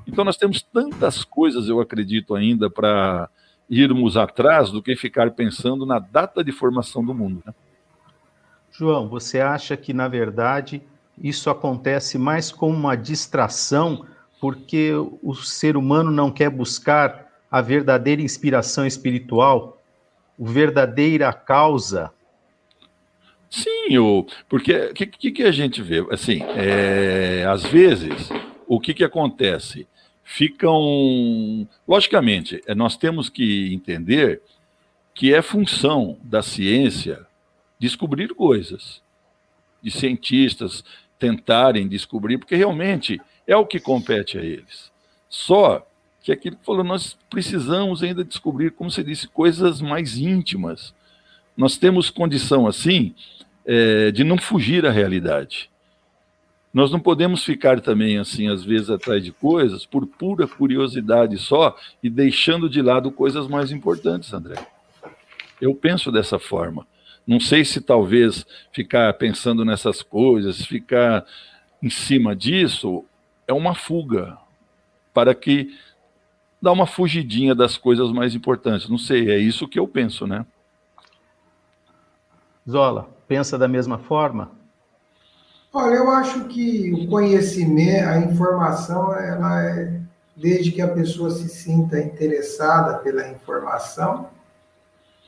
Então 0.06 0.26
nós 0.26 0.36
temos 0.36 0.60
tantas 0.60 1.24
coisas, 1.24 1.70
eu 1.70 1.80
acredito, 1.80 2.34
ainda 2.34 2.68
para 2.68 3.30
irmos 3.70 4.14
atrás 4.14 4.70
do 4.70 4.82
que 4.82 4.94
ficar 4.94 5.30
pensando 5.30 5.86
na 5.86 5.98
data 5.98 6.44
de 6.44 6.52
formação 6.52 7.02
do 7.02 7.14
mundo. 7.14 7.42
Né? 7.46 7.54
João, 8.70 9.08
você 9.08 9.40
acha 9.40 9.74
que, 9.74 9.94
na 9.94 10.06
verdade, 10.06 10.82
isso 11.16 11.48
acontece 11.48 12.18
mais 12.18 12.52
como 12.52 12.76
uma 12.76 12.94
distração, 12.94 14.04
porque 14.38 14.92
o 15.22 15.34
ser 15.34 15.78
humano 15.78 16.10
não 16.10 16.30
quer 16.30 16.50
buscar 16.50 17.26
a 17.50 17.62
verdadeira 17.62 18.20
inspiração 18.20 18.86
espiritual, 18.86 19.80
a 20.38 20.44
verdadeira 20.44 21.32
causa? 21.32 22.12
Sim, 23.50 23.98
o, 23.98 24.26
porque 24.48 24.72
o 24.72 24.94
que, 24.94 25.06
que, 25.06 25.30
que, 25.30 25.42
a 25.44 25.52
gente 25.52 25.80
vê? 25.82 26.04
Assim, 26.10 26.42
é, 26.56 27.44
às 27.48 27.64
vezes, 27.64 28.28
o 28.66 28.80
que, 28.80 28.92
que 28.92 29.04
acontece? 29.04 29.86
ficam. 30.26 31.66
Logicamente, 31.86 32.60
é, 32.66 32.74
nós 32.74 32.96
temos 32.96 33.30
que 33.30 33.72
entender 33.72 34.42
que 35.14 35.32
é 35.32 35.40
função 35.40 36.18
da 36.22 36.42
ciência 36.42 37.24
descobrir 37.78 38.34
coisas, 38.34 39.00
de 39.80 39.90
cientistas 39.90 40.84
tentarem 41.18 41.88
descobrir, 41.88 42.36
porque 42.36 42.56
realmente 42.56 43.20
é 43.46 43.56
o 43.56 43.64
que 43.64 43.78
compete 43.78 44.36
a 44.36 44.42
eles. 44.42 44.90
Só 45.28 45.86
que 46.22 46.32
aquilo 46.32 46.56
que 46.56 46.66
falou, 46.66 46.82
nós 46.82 47.16
precisamos 47.30 48.02
ainda 48.02 48.24
descobrir, 48.24 48.72
como 48.72 48.90
você 48.90 49.04
disse, 49.04 49.28
coisas 49.28 49.80
mais 49.80 50.18
íntimas. 50.18 50.92
Nós 51.56 51.76
temos 51.76 52.10
condição, 52.10 52.66
assim, 52.66 53.14
é, 53.64 54.10
de 54.10 54.22
não 54.22 54.36
fugir 54.36 54.84
à 54.86 54.90
realidade. 54.90 55.70
Nós 56.72 56.90
não 56.90 57.00
podemos 57.00 57.42
ficar 57.42 57.80
também, 57.80 58.18
assim, 58.18 58.48
às 58.48 58.62
vezes, 58.62 58.90
atrás 58.90 59.24
de 59.24 59.32
coisas 59.32 59.86
por 59.86 60.06
pura 60.06 60.46
curiosidade 60.46 61.38
só 61.38 61.74
e 62.02 62.10
deixando 62.10 62.68
de 62.68 62.82
lado 62.82 63.10
coisas 63.10 63.48
mais 63.48 63.72
importantes, 63.72 64.32
André. 64.32 64.56
Eu 65.58 65.74
penso 65.74 66.12
dessa 66.12 66.38
forma. 66.38 66.86
Não 67.26 67.40
sei 67.40 67.64
se 67.64 67.80
talvez 67.80 68.46
ficar 68.72 69.12
pensando 69.14 69.64
nessas 69.64 70.02
coisas, 70.02 70.64
ficar 70.64 71.24
em 71.82 71.88
cima 71.88 72.36
disso, 72.36 73.04
é 73.48 73.52
uma 73.52 73.74
fuga 73.74 74.36
para 75.14 75.34
que 75.34 75.74
dá 76.60 76.70
uma 76.70 76.86
fugidinha 76.86 77.54
das 77.54 77.78
coisas 77.78 78.12
mais 78.12 78.34
importantes. 78.34 78.88
Não 78.88 78.98
sei, 78.98 79.30
é 79.30 79.38
isso 79.38 79.66
que 79.66 79.78
eu 79.78 79.88
penso, 79.88 80.26
né? 80.26 80.44
Zola, 82.68 83.08
pensa 83.28 83.56
da 83.56 83.68
mesma 83.68 83.98
forma? 83.98 84.50
Olha, 85.72 85.94
eu 85.94 86.10
acho 86.10 86.44
que 86.46 86.92
o 86.92 87.08
conhecimento, 87.08 88.08
a 88.08 88.18
informação, 88.18 89.14
ela 89.14 89.62
é, 89.62 90.00
desde 90.36 90.72
que 90.72 90.82
a 90.82 90.88
pessoa 90.88 91.30
se 91.30 91.48
sinta 91.48 92.00
interessada 92.00 92.98
pela 92.98 93.28
informação, 93.28 94.30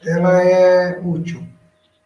ela 0.05 0.43
é 0.43 1.01
útil. 1.01 1.47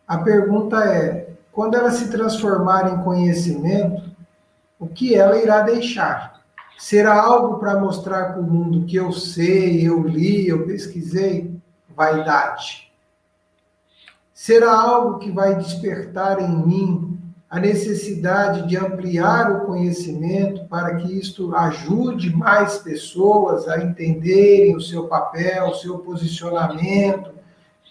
A 0.07 0.19
pergunta 0.19 0.85
é, 0.85 1.31
quando 1.51 1.77
ela 1.77 1.91
se 1.91 2.11
transformar 2.11 2.93
em 2.93 3.03
conhecimento, 3.03 4.11
o 4.79 4.87
que 4.87 5.15
ela 5.15 5.39
irá 5.39 5.63
deixar? 5.63 6.43
Será 6.77 7.15
algo 7.15 7.59
para 7.59 7.79
mostrar 7.79 8.33
para 8.33 8.41
o 8.41 8.45
mundo 8.45 8.85
que 8.85 8.97
eu 8.97 9.13
sei, 9.13 9.89
eu 9.89 10.03
li, 10.03 10.49
eu 10.49 10.67
pesquisei? 10.67 11.55
Vaidade. 11.95 12.92
Será 14.43 14.73
algo 14.73 15.21
que 15.21 15.31
vai 15.31 15.55
despertar 15.55 16.43
em 16.43 16.67
mim 16.67 17.17
a 17.49 17.61
necessidade 17.61 18.67
de 18.67 18.77
ampliar 18.77 19.53
o 19.53 19.67
conhecimento 19.67 20.65
para 20.65 20.97
que 20.97 21.17
isto 21.17 21.55
ajude 21.55 22.35
mais 22.35 22.79
pessoas 22.79 23.69
a 23.69 23.79
entenderem 23.85 24.75
o 24.75 24.81
seu 24.81 25.07
papel, 25.07 25.69
o 25.69 25.75
seu 25.77 26.01
posicionamento, 26.01 27.31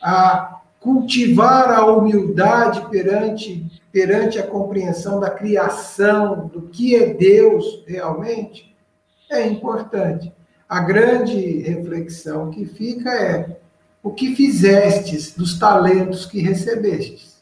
a 0.04 0.60
cultivar 0.82 1.72
a 1.72 1.86
humildade 1.86 2.86
perante, 2.90 3.72
perante 3.90 4.38
a 4.38 4.46
compreensão 4.46 5.22
da 5.22 5.30
criação, 5.30 6.48
do 6.48 6.64
que 6.64 6.98
é 6.98 7.14
Deus 7.14 7.82
realmente, 7.88 8.76
é 9.30 9.48
importante. 9.48 10.34
A 10.68 10.82
grande 10.82 11.60
reflexão 11.62 12.52
que 12.52 12.66
fica 12.66 13.10
é 13.10 13.61
o 14.04 14.12
que 14.12 14.36
fizestes 14.36 15.34
dos 15.34 15.60
talentos 15.60 16.26
que 16.26 16.42
recebestes. 16.42 17.42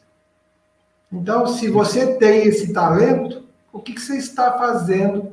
Então, 1.12 1.46
se 1.46 1.68
você 1.68 2.14
tem 2.14 2.46
esse 2.46 2.72
talento, 2.72 3.44
o 3.72 3.80
que, 3.80 3.94
que 3.94 4.00
você 4.00 4.16
está 4.16 4.58
fazendo? 4.58 5.32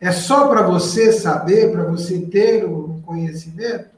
É 0.00 0.12
só 0.12 0.48
para 0.48 0.62
você 0.62 1.12
saber, 1.12 1.72
para 1.72 1.84
você 1.84 2.20
ter 2.20 2.64
o 2.64 3.00
conhecimento? 3.04 3.96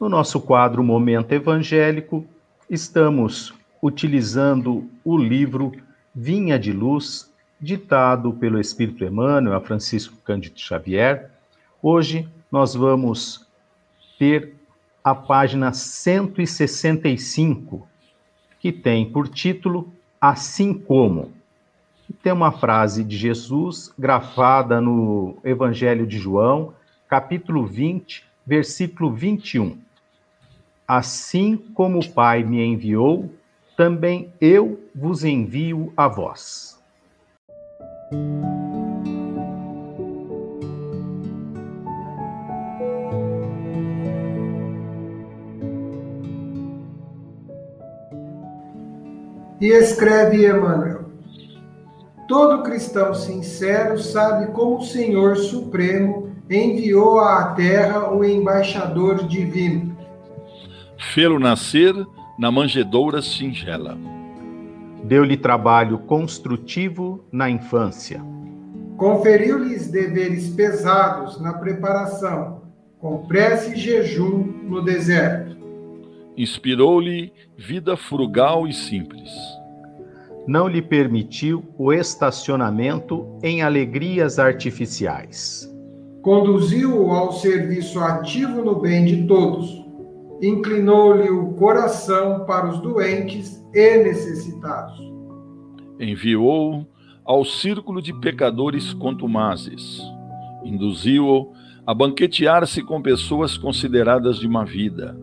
No 0.00 0.08
nosso 0.08 0.40
quadro 0.40 0.82
Momento 0.84 1.32
Evangélico, 1.32 2.24
estamos 2.70 3.52
utilizando 3.82 4.88
o 5.04 5.18
livro 5.18 5.72
Vinha 6.14 6.56
de 6.56 6.72
Luz, 6.72 7.34
ditado 7.60 8.32
pelo 8.32 8.60
Espírito 8.60 9.04
Emmanuel 9.04 9.56
a 9.56 9.60
Francisco 9.60 10.14
Cândido 10.24 10.56
Xavier. 10.56 11.32
Hoje 11.82 12.28
nós 12.48 12.76
vamos 12.76 13.44
ter 14.20 14.54
a 15.02 15.16
página 15.16 15.72
165, 15.72 17.84
que 18.60 18.70
tem 18.70 19.10
por 19.10 19.26
título 19.26 19.92
Assim 20.20 20.74
como. 20.74 21.32
Tem 22.22 22.32
uma 22.32 22.52
frase 22.52 23.02
de 23.02 23.16
Jesus 23.16 23.92
grafada 23.98 24.80
no 24.80 25.38
Evangelho 25.42 26.06
de 26.06 26.18
João, 26.18 26.72
capítulo 27.08 27.66
20, 27.66 28.24
versículo 28.46 29.12
21. 29.12 29.87
Assim 30.88 31.54
como 31.74 31.98
o 31.98 32.08
Pai 32.12 32.42
me 32.42 32.64
enviou, 32.64 33.28
também 33.76 34.32
eu 34.40 34.80
vos 34.94 35.22
envio 35.22 35.92
a 35.94 36.08
vós. 36.08 36.82
E 49.60 49.66
escreve 49.66 50.48
Emmanuel: 50.48 51.04
Todo 52.26 52.62
cristão 52.62 53.12
sincero 53.12 53.98
sabe 53.98 54.52
como 54.52 54.78
o 54.78 54.84
Senhor 54.84 55.36
Supremo 55.36 56.32
enviou 56.48 57.20
à 57.20 57.52
terra 57.52 58.10
o 58.10 58.24
embaixador 58.24 59.28
divino. 59.28 59.97
Fê-lo 60.98 61.38
nascer 61.38 61.94
na 62.36 62.50
manjedoura 62.50 63.22
singela. 63.22 63.96
Deu-lhe 65.04 65.36
trabalho 65.36 65.98
construtivo 66.00 67.24
na 67.30 67.48
infância. 67.48 68.20
Conferiu-lhes 68.96 69.88
deveres 69.88 70.50
pesados 70.50 71.40
na 71.40 71.52
preparação, 71.52 72.62
com 72.98 73.26
prece 73.28 73.74
e 73.74 73.76
jejum 73.76 74.38
no 74.64 74.82
deserto. 74.82 75.56
Inspirou-lhe 76.36 77.32
vida 77.56 77.96
frugal 77.96 78.66
e 78.66 78.72
simples. 78.72 79.30
Não 80.48 80.66
lhe 80.66 80.82
permitiu 80.82 81.64
o 81.78 81.92
estacionamento 81.92 83.38
em 83.40 83.62
alegrias 83.62 84.40
artificiais. 84.40 85.72
Conduziu-o 86.22 87.12
ao 87.12 87.32
serviço 87.32 88.00
ativo 88.00 88.64
no 88.64 88.80
bem 88.80 89.04
de 89.04 89.26
todos. 89.26 89.87
Inclinou-lhe 90.40 91.30
o 91.30 91.52
coração 91.54 92.44
para 92.46 92.68
os 92.68 92.80
doentes 92.80 93.64
e 93.74 93.98
necessitados. 93.98 94.98
Enviou-o 95.98 96.86
ao 97.24 97.44
círculo 97.44 98.00
de 98.00 98.12
pecadores 98.12 98.94
contumazes. 98.94 100.00
Induziu-o 100.64 101.52
a 101.86 101.92
banquetear-se 101.92 102.82
com 102.82 103.02
pessoas 103.02 103.56
consideradas 103.56 104.38
de 104.38 104.48
má 104.48 104.64
vida 104.64 105.16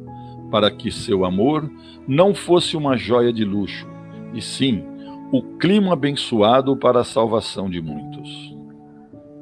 para 0.52 0.72
que 0.72 0.92
seu 0.92 1.26
amor 1.26 1.70
não 2.08 2.34
fosse 2.34 2.78
uma 2.78 2.96
joia 2.96 3.34
de 3.34 3.44
luxo, 3.44 3.88
e 4.34 4.42
sim 4.42 4.84
o 5.32 5.42
clima 5.58 5.94
abençoado 5.94 6.78
para 6.78 7.02
a 7.02 7.04
salvação 7.04 7.70
de 7.70 7.82
muitos. 7.82 8.56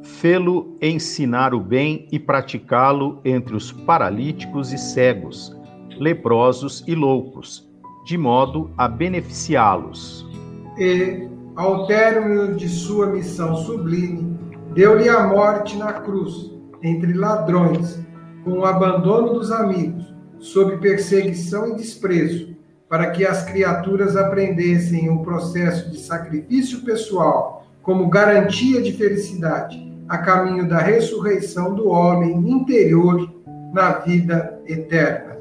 Fê-lo 0.01 0.77
ensinar 0.81 1.53
o 1.53 1.59
bem 1.59 2.07
e 2.11 2.17
praticá-lo 2.17 3.21
entre 3.23 3.55
os 3.55 3.71
paralíticos 3.71 4.73
e 4.73 4.77
cegos, 4.77 5.55
leprosos 5.99 6.83
e 6.87 6.95
loucos, 6.95 7.69
de 8.05 8.17
modo 8.17 8.71
a 8.77 8.87
beneficiá-los. 8.87 10.25
E, 10.77 11.27
ao 11.55 11.85
término 11.85 12.55
de 12.55 12.67
sua 12.67 13.07
missão 13.07 13.55
sublime, 13.55 14.37
deu-lhe 14.73 15.07
a 15.07 15.27
morte 15.27 15.77
na 15.77 15.93
cruz, 15.93 16.51
entre 16.81 17.13
ladrões, 17.13 17.99
com 18.43 18.59
o 18.59 18.65
abandono 18.65 19.33
dos 19.33 19.51
amigos 19.51 20.13
sob 20.43 20.77
perseguição 20.77 21.69
e 21.69 21.75
desprezo, 21.75 22.53
para 22.89 23.11
que 23.11 23.25
as 23.25 23.45
criaturas 23.45 24.17
aprendessem 24.17 25.09
o 25.09 25.23
processo 25.23 25.89
de 25.89 25.97
sacrifício 25.97 26.81
pessoal 26.81 27.65
como 27.81 28.09
garantia 28.09 28.81
de 28.81 28.91
felicidade, 28.91 29.91
a 30.07 30.17
caminho 30.17 30.67
da 30.67 30.79
ressurreição 30.79 31.73
do 31.73 31.87
homem 31.87 32.33
interior 32.49 33.33
na 33.73 33.93
vida 33.99 34.61
eterna. 34.67 35.32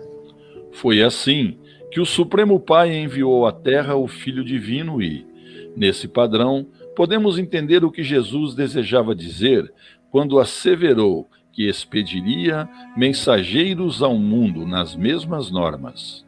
Foi 0.72 1.02
assim 1.02 1.58
que 1.90 2.00
o 2.00 2.06
Supremo 2.06 2.58
Pai 2.58 2.96
enviou 2.96 3.46
à 3.46 3.52
Terra 3.52 3.94
o 3.94 4.08
Filho 4.08 4.42
Divino 4.42 5.02
e, 5.02 5.26
nesse 5.76 6.08
padrão, 6.08 6.66
podemos 6.96 7.38
entender 7.38 7.84
o 7.84 7.90
que 7.90 8.02
Jesus 8.02 8.54
desejava 8.54 9.14
dizer 9.14 9.72
quando 10.10 10.40
asseverou 10.40 11.28
que 11.52 11.68
expediria 11.68 12.68
mensageiros 12.96 14.02
ao 14.02 14.16
mundo 14.16 14.66
nas 14.66 14.96
mesmas 14.96 15.50
normas. 15.50 16.24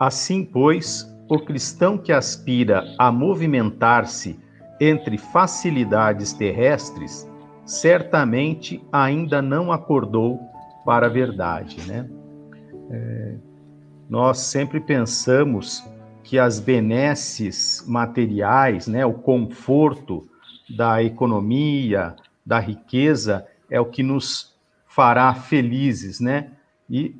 Assim, 0.00 0.44
pois, 0.44 1.06
o 1.28 1.38
cristão 1.38 1.98
que 1.98 2.12
aspira 2.12 2.84
a 2.98 3.12
movimentar-se 3.12 4.38
entre 4.80 5.16
facilidades 5.18 6.32
terrestres, 6.32 7.28
certamente 7.64 8.82
ainda 8.90 9.40
não 9.40 9.70
acordou 9.70 10.40
para 10.84 11.06
a 11.06 11.10
verdade, 11.10 11.80
né? 11.86 12.08
É, 12.92 13.34
nós 14.08 14.38
sempre 14.38 14.78
pensamos 14.78 15.82
que 16.22 16.38
as 16.38 16.60
benesses 16.60 17.82
materiais, 17.86 18.86
né, 18.86 19.04
o 19.04 19.14
conforto 19.14 20.28
da 20.76 21.02
economia, 21.02 22.14
da 22.44 22.58
riqueza, 22.58 23.46
é 23.70 23.80
o 23.80 23.86
que 23.86 24.02
nos 24.02 24.54
fará 24.86 25.34
felizes, 25.34 26.20
né? 26.20 26.50
E 26.88 27.16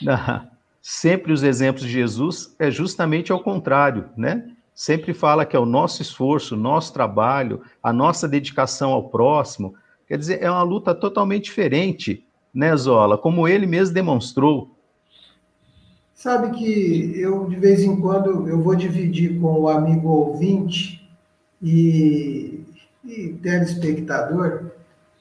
sempre 0.80 1.32
os 1.32 1.42
exemplos 1.42 1.82
de 1.82 1.90
Jesus 1.90 2.54
é 2.58 2.70
justamente 2.70 3.32
ao 3.32 3.42
contrário, 3.42 4.10
né? 4.16 4.50
Sempre 4.74 5.14
fala 5.14 5.44
que 5.44 5.56
é 5.56 5.58
o 5.58 5.66
nosso 5.66 6.02
esforço, 6.02 6.54
o 6.54 6.58
nosso 6.58 6.92
trabalho, 6.92 7.62
a 7.82 7.92
nossa 7.92 8.28
dedicação 8.28 8.90
ao 8.92 9.08
próximo. 9.08 9.74
Quer 10.06 10.18
dizer, 10.18 10.42
é 10.42 10.50
uma 10.50 10.62
luta 10.62 10.94
totalmente 10.94 11.44
diferente, 11.44 12.26
né, 12.52 12.76
Zola? 12.76 13.16
Como 13.16 13.48
ele 13.48 13.66
mesmo 13.66 13.94
demonstrou. 13.94 14.70
Sabe 16.14 16.56
que 16.56 17.20
eu, 17.20 17.48
de 17.48 17.56
vez 17.56 17.82
em 17.82 18.00
quando, 18.00 18.48
eu 18.48 18.60
vou 18.62 18.76
dividir 18.76 19.40
com 19.40 19.60
o 19.60 19.68
amigo 19.68 20.08
ouvinte 20.08 21.08
e, 21.60 22.60
e 23.04 23.28
telespectador 23.42 24.70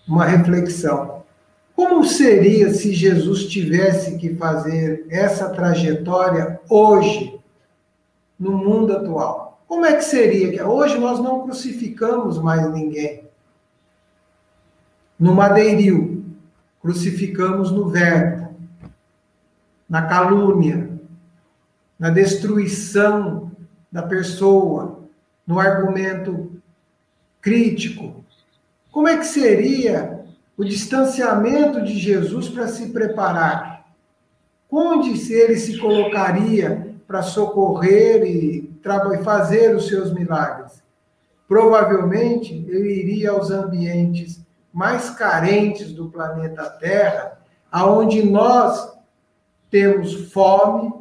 uma 0.08 0.26
reflexão. 0.26 1.24
Como 1.76 2.04
seria 2.04 2.72
se 2.74 2.94
Jesus 2.94 3.46
tivesse 3.46 4.18
que 4.18 4.36
fazer 4.36 5.08
essa 5.10 5.50
trajetória 5.50 6.60
hoje, 6.70 7.40
no 8.40 8.52
mundo 8.58 8.94
atual? 8.94 9.60
Como 9.68 9.86
é 9.86 9.96
que 9.96 10.04
seria? 10.04 10.68
Hoje 10.68 11.00
nós 11.00 11.20
não 11.20 11.44
crucificamos 11.44 12.38
mais 12.38 12.72
ninguém. 12.74 13.24
No 15.18 15.34
madeiril, 15.34 16.11
crucificamos 16.82 17.72
no 17.72 17.90
verbo, 17.90 18.56
na 19.88 20.08
calúnia, 20.08 20.90
na 22.00 22.10
destruição 22.10 23.52
da 23.92 24.02
pessoa, 24.02 25.02
no 25.46 25.60
argumento 25.60 26.52
crítico, 27.42 28.24
como 28.92 29.08
é 29.08 29.18
que 29.18 29.26
seria 29.26 30.26
o 30.58 30.66
distanciamento 30.66 31.84
de 31.84 31.98
Jesus 31.98 32.50
para 32.50 32.68
se 32.68 32.90
preparar? 32.90 33.88
Onde 34.70 35.12
ele 35.34 35.58
se 35.58 35.78
colocaria 35.78 36.96
para 37.08 37.22
socorrer 37.22 38.24
e 38.26 38.70
fazer 39.24 39.76
os 39.76 39.88
seus 39.88 40.14
milagres? 40.14 40.84
Provavelmente 41.48 42.54
ele 42.68 42.94
iria 42.94 43.32
aos 43.32 43.50
ambientes 43.50 44.42
mais 44.74 45.10
carentes 45.12 45.92
do 45.92 46.10
planeta 46.10 46.70
Terra, 46.70 47.40
aonde 47.72 48.24
nós 48.24 48.92
temos 49.70 50.32
fome, 50.32 50.94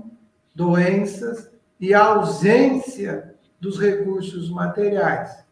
doenças 0.54 1.50
e 1.80 1.94
ausência 1.94 3.34
dos 3.60 3.78
recursos 3.78 4.50
materiais. 4.50 5.44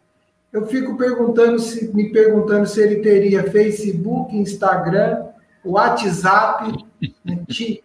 Eu 0.52 0.66
fico 0.66 0.96
perguntando 0.96 1.58
se, 1.58 1.94
me 1.94 2.10
perguntando 2.10 2.66
se 2.66 2.80
ele 2.80 2.96
teria 2.96 3.50
Facebook, 3.50 4.34
Instagram, 4.34 5.26
WhatsApp 5.64 6.72
e 7.02 7.82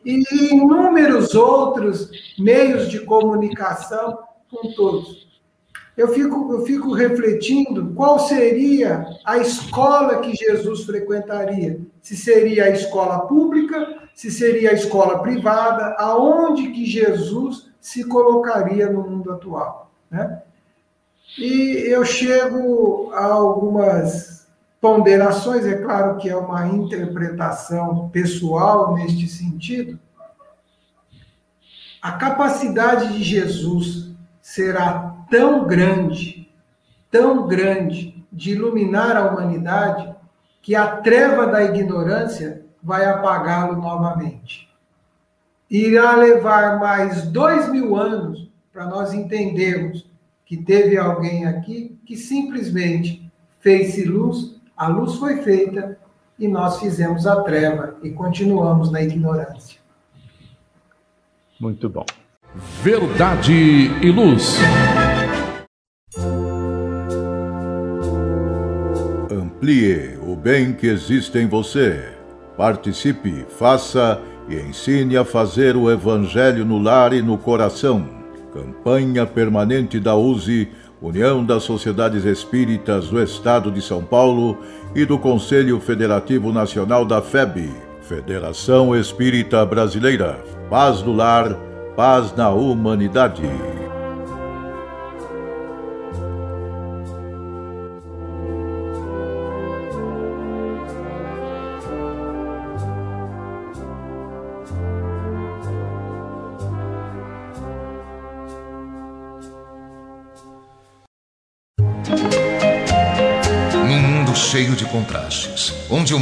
inúmeros 0.52 1.36
outros 1.36 2.10
meios 2.40 2.90
de 2.90 3.00
comunicação 3.02 4.20
com 4.50 4.72
todos. 4.74 5.23
Eu 5.96 6.08
fico, 6.10 6.52
eu 6.54 6.66
fico 6.66 6.94
refletindo 6.94 7.94
qual 7.94 8.20
seria 8.20 9.06
a 9.24 9.38
escola 9.38 10.20
que 10.20 10.36
Jesus 10.36 10.86
frequentaria. 10.86 11.80
Se 12.02 12.18
seria 12.18 12.66
a 12.66 12.70
escola 12.70 13.28
pública, 13.28 14.02
se 14.16 14.32
seria 14.32 14.72
a 14.72 14.74
escola 14.74 15.20
privada, 15.20 15.96
aonde 16.00 16.72
que 16.72 16.86
Jesus 16.86 17.72
se 17.80 18.04
colocaria 18.06 18.90
no 18.90 19.08
mundo 19.08 19.32
atual. 19.32 19.92
Né? 20.10 20.42
E 21.38 21.86
eu 21.88 22.04
chego 22.04 23.12
a 23.14 23.26
algumas 23.26 24.48
ponderações, 24.82 25.66
é 25.66 25.76
claro 25.76 26.18
que 26.18 26.30
é 26.30 26.36
uma 26.36 26.68
interpretação 26.68 28.10
pessoal 28.10 28.96
neste 28.96 29.28
sentido. 29.28 30.00
A 32.02 32.14
capacidade 32.14 33.14
de 33.14 33.24
Jesus 33.24 34.12
será 34.42 35.13
tão 35.34 35.66
grande, 35.66 36.48
tão 37.10 37.48
grande, 37.48 38.24
de 38.32 38.52
iluminar 38.52 39.18
a 39.18 39.32
humanidade, 39.32 40.14
que 40.62 40.76
a 40.76 40.98
treva 40.98 41.48
da 41.48 41.64
ignorância 41.64 42.64
vai 42.84 43.04
apagá-lo 43.06 43.76
novamente. 43.82 44.70
Irá 45.68 46.16
levar 46.16 46.80
mais 46.80 47.24
dois 47.24 47.68
mil 47.72 47.96
anos 47.96 48.48
para 48.72 48.86
nós 48.86 49.12
entendermos 49.12 50.08
que 50.46 50.56
teve 50.56 50.98
alguém 50.98 51.48
aqui 51.48 51.98
que 52.06 52.16
simplesmente 52.16 53.28
fez-se 53.60 54.06
luz, 54.06 54.62
a 54.78 54.88
luz 54.88 55.16
foi 55.16 55.42
feita 55.42 55.98
e 56.38 56.48
nós 56.48 56.80
fizemos 56.80 57.26
a 57.26 57.42
treva 57.42 57.96
e 58.04 58.12
continuamos 58.12 58.92
na 58.92 59.02
ignorância. 59.02 59.80
Muito 61.60 61.90
bom. 61.90 62.06
Verdade 62.84 63.52
e 64.00 64.12
luz. 64.12 64.60
Amplie 69.64 70.18
o 70.22 70.36
bem 70.36 70.74
que 70.74 70.88
existe 70.88 71.38
em 71.38 71.48
você. 71.48 72.04
Participe, 72.58 73.46
faça 73.58 74.20
e 74.50 74.56
ensine 74.56 75.16
a 75.16 75.24
fazer 75.24 75.78
o 75.78 75.90
Evangelho 75.90 76.66
no 76.66 76.78
lar 76.78 77.14
e 77.14 77.22
no 77.22 77.38
coração. 77.38 78.06
Campanha 78.54 79.26
permanente 79.26 80.02
da 80.02 80.18
USE, 80.18 80.68
União 81.02 81.46
das 81.46 81.64
Sociedades 81.64 82.26
Espíritas 82.26 83.08
do 83.08 83.24
Estado 83.24 83.72
de 83.72 83.82
São 83.82 84.04
Paulo 84.04 84.58
e 84.94 85.06
do 85.06 85.18
Conselho 85.18 85.80
Federativo 85.80 86.52
Nacional 86.52 87.06
da 87.06 87.22
FEB, 87.22 87.72
Federação 88.02 88.94
Espírita 88.94 89.66
Brasileira. 89.66 90.44
Paz 90.70 91.02
no 91.02 91.14
lar, 91.14 91.58
paz 91.96 92.36
na 92.36 92.50
humanidade. 92.50 93.44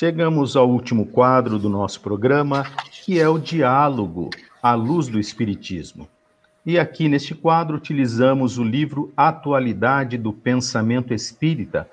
Chegamos 0.00 0.56
ao 0.56 0.66
último 0.66 1.04
quadro 1.04 1.58
do 1.58 1.68
nosso 1.68 2.00
programa, 2.00 2.64
que 3.04 3.20
é 3.20 3.28
o 3.28 3.38
diálogo 3.38 4.30
à 4.62 4.72
luz 4.72 5.08
do 5.08 5.20
Espiritismo. 5.20 6.08
E 6.64 6.78
aqui 6.78 7.06
neste 7.06 7.34
quadro 7.34 7.76
utilizamos 7.76 8.56
o 8.56 8.64
livro 8.64 9.12
Atualidade 9.14 10.16
do 10.16 10.32
Pensamento 10.32 11.12
Espírita, 11.12 11.86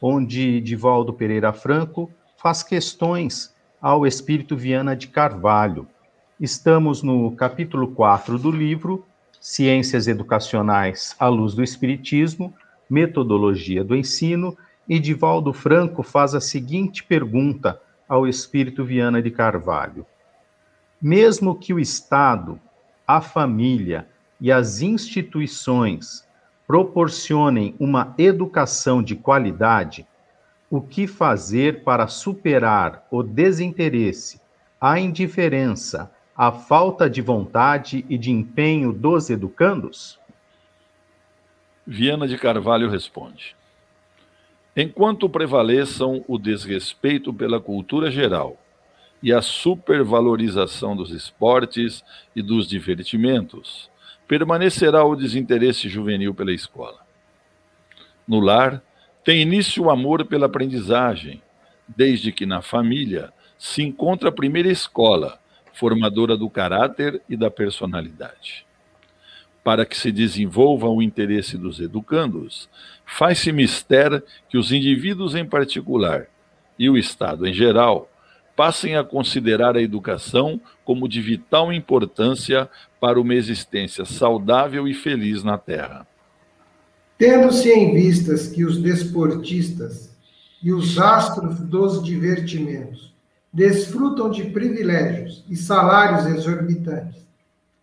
onde 0.00 0.58
Divaldo 0.62 1.12
Pereira 1.12 1.52
Franco 1.52 2.10
faz 2.38 2.62
questões 2.62 3.54
ao 3.78 4.06
Espírito 4.06 4.56
Viana 4.56 4.96
de 4.96 5.08
Carvalho. 5.08 5.86
Estamos 6.40 7.02
no 7.02 7.30
capítulo 7.32 7.88
4 7.88 8.38
do 8.38 8.50
livro 8.50 9.04
Ciências 9.38 10.08
Educacionais 10.08 11.14
à 11.20 11.28
Luz 11.28 11.52
do 11.52 11.62
Espiritismo, 11.62 12.54
Metodologia 12.88 13.84
do 13.84 13.94
Ensino 13.94 14.56
e 14.90 14.98
Divaldo 14.98 15.52
Franco 15.52 16.02
faz 16.02 16.34
a 16.34 16.40
seguinte 16.40 17.04
pergunta 17.04 17.80
ao 18.08 18.26
espírito 18.26 18.84
Viana 18.84 19.22
de 19.22 19.30
Carvalho: 19.30 20.04
Mesmo 21.00 21.54
que 21.54 21.72
o 21.72 21.78
Estado, 21.78 22.60
a 23.06 23.20
família 23.20 24.08
e 24.40 24.50
as 24.50 24.82
instituições 24.82 26.26
proporcionem 26.66 27.72
uma 27.78 28.12
educação 28.18 29.00
de 29.00 29.14
qualidade, 29.14 30.04
o 30.68 30.80
que 30.80 31.06
fazer 31.06 31.84
para 31.84 32.08
superar 32.08 33.06
o 33.12 33.22
desinteresse, 33.22 34.40
a 34.80 34.98
indiferença, 34.98 36.10
a 36.36 36.50
falta 36.50 37.08
de 37.08 37.22
vontade 37.22 38.04
e 38.08 38.18
de 38.18 38.32
empenho 38.32 38.92
dos 38.92 39.30
educandos? 39.30 40.18
Viana 41.86 42.26
de 42.26 42.36
Carvalho 42.36 42.90
responde: 42.90 43.54
Enquanto 44.76 45.28
prevaleçam 45.28 46.24
o 46.28 46.38
desrespeito 46.38 47.34
pela 47.34 47.60
cultura 47.60 48.10
geral 48.10 48.56
e 49.22 49.32
a 49.32 49.42
supervalorização 49.42 50.96
dos 50.96 51.10
esportes 51.10 52.04
e 52.34 52.40
dos 52.40 52.68
divertimentos, 52.68 53.90
permanecerá 54.28 55.04
o 55.04 55.16
desinteresse 55.16 55.88
juvenil 55.88 56.32
pela 56.32 56.52
escola. 56.52 57.00
No 58.26 58.38
lar, 58.38 58.80
tem 59.24 59.42
início 59.42 59.84
o 59.84 59.90
amor 59.90 60.24
pela 60.24 60.46
aprendizagem, 60.46 61.42
desde 61.88 62.30
que 62.30 62.46
na 62.46 62.62
família 62.62 63.32
se 63.58 63.82
encontra 63.82 64.28
a 64.28 64.32
primeira 64.32 64.70
escola, 64.70 65.40
formadora 65.74 66.36
do 66.36 66.48
caráter 66.48 67.20
e 67.28 67.36
da 67.36 67.50
personalidade 67.50 68.69
para 69.62 69.84
que 69.84 69.96
se 69.96 70.10
desenvolva 70.10 70.88
o 70.88 71.02
interesse 71.02 71.56
dos 71.56 71.80
educandos, 71.80 72.68
faz-se 73.04 73.52
mister 73.52 74.22
que 74.48 74.56
os 74.56 74.72
indivíduos 74.72 75.34
em 75.34 75.44
particular 75.44 76.26
e 76.78 76.88
o 76.88 76.96
Estado 76.96 77.46
em 77.46 77.52
geral 77.52 78.10
passem 78.56 78.96
a 78.96 79.04
considerar 79.04 79.76
a 79.76 79.82
educação 79.82 80.60
como 80.84 81.08
de 81.08 81.20
vital 81.20 81.72
importância 81.72 82.68
para 83.00 83.20
uma 83.20 83.34
existência 83.34 84.04
saudável 84.04 84.86
e 84.86 84.94
feliz 84.94 85.42
na 85.42 85.56
Terra. 85.56 86.06
Tendo-se 87.16 87.70
em 87.70 87.94
vistas 87.94 88.48
que 88.48 88.64
os 88.64 88.78
desportistas 88.78 90.10
e 90.62 90.72
os 90.72 90.98
astros 90.98 91.58
dos 91.60 92.02
divertimentos 92.02 93.14
desfrutam 93.52 94.30
de 94.30 94.44
privilégios 94.44 95.44
e 95.48 95.56
salários 95.56 96.26
exorbitantes, 96.26 97.26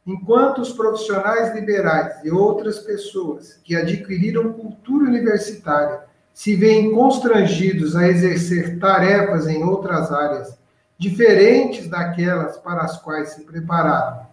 enquanto 0.08 0.62
os 0.62 0.72
profissionais 0.72 1.53
liberais 1.53 2.24
e 2.24 2.32
outras 2.32 2.80
pessoas 2.80 3.60
que 3.62 3.76
adquiriram 3.76 4.53
cultura 4.53 5.03
universitária 5.03 5.99
se 6.34 6.55
veem 6.55 6.93
constrangidos 6.93 7.93
a 7.93 8.08
exercer 8.08 8.80
tarefas 8.80 9.47
em 9.47 9.64
outras 9.64 10.10
áreas 10.10 10.58
diferentes 10.97 11.89
daquelas 11.89 12.58
para 12.58 12.84
as 12.84 13.01
quais 13.01 13.30
se 13.30 13.41
prepararam, 13.41 14.26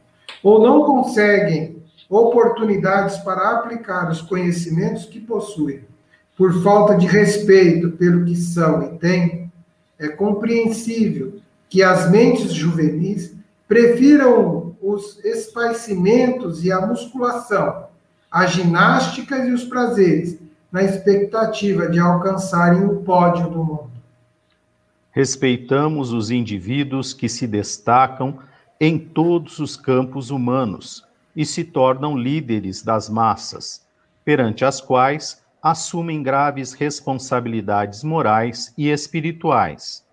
ou 0.42 0.62
não 0.62 0.84
conseguem 0.84 1.82
oportunidades 2.08 3.16
para 3.18 3.50
aplicar 3.50 4.10
os 4.10 4.22
conhecimentos 4.22 5.06
que 5.06 5.20
possuem, 5.20 5.80
por 6.36 6.62
falta 6.62 6.96
de 6.96 7.06
respeito 7.06 7.90
pelo 7.92 8.24
que 8.24 8.36
são 8.36 8.82
e 8.82 8.98
têm, 8.98 9.52
é 9.98 10.08
compreensível 10.08 11.38
que 11.68 11.82
as 11.82 12.10
mentes 12.10 12.52
juvenis 12.52 13.34
prefiram 13.66 14.63
os 14.84 15.24
esparcimentos 15.24 16.62
e 16.62 16.70
a 16.70 16.86
musculação, 16.86 17.86
as 18.30 18.52
ginásticas 18.52 19.48
e 19.48 19.52
os 19.52 19.64
prazeres, 19.64 20.38
na 20.70 20.82
expectativa 20.82 21.88
de 21.88 21.98
alcançarem 21.98 22.84
o 22.84 22.96
pódio 22.96 23.48
do 23.48 23.64
mundo. 23.64 23.90
Respeitamos 25.10 26.12
os 26.12 26.30
indivíduos 26.30 27.14
que 27.14 27.28
se 27.28 27.46
destacam 27.46 28.38
em 28.78 28.98
todos 28.98 29.58
os 29.58 29.76
campos 29.76 30.30
humanos 30.30 31.06
e 31.34 31.46
se 31.46 31.64
tornam 31.64 32.18
líderes 32.18 32.82
das 32.82 33.08
massas, 33.08 33.86
perante 34.24 34.64
as 34.64 34.80
quais 34.80 35.42
assumem 35.62 36.22
graves 36.22 36.74
responsabilidades 36.74 38.04
morais 38.04 38.74
e 38.76 38.90
espirituais. 38.90 40.04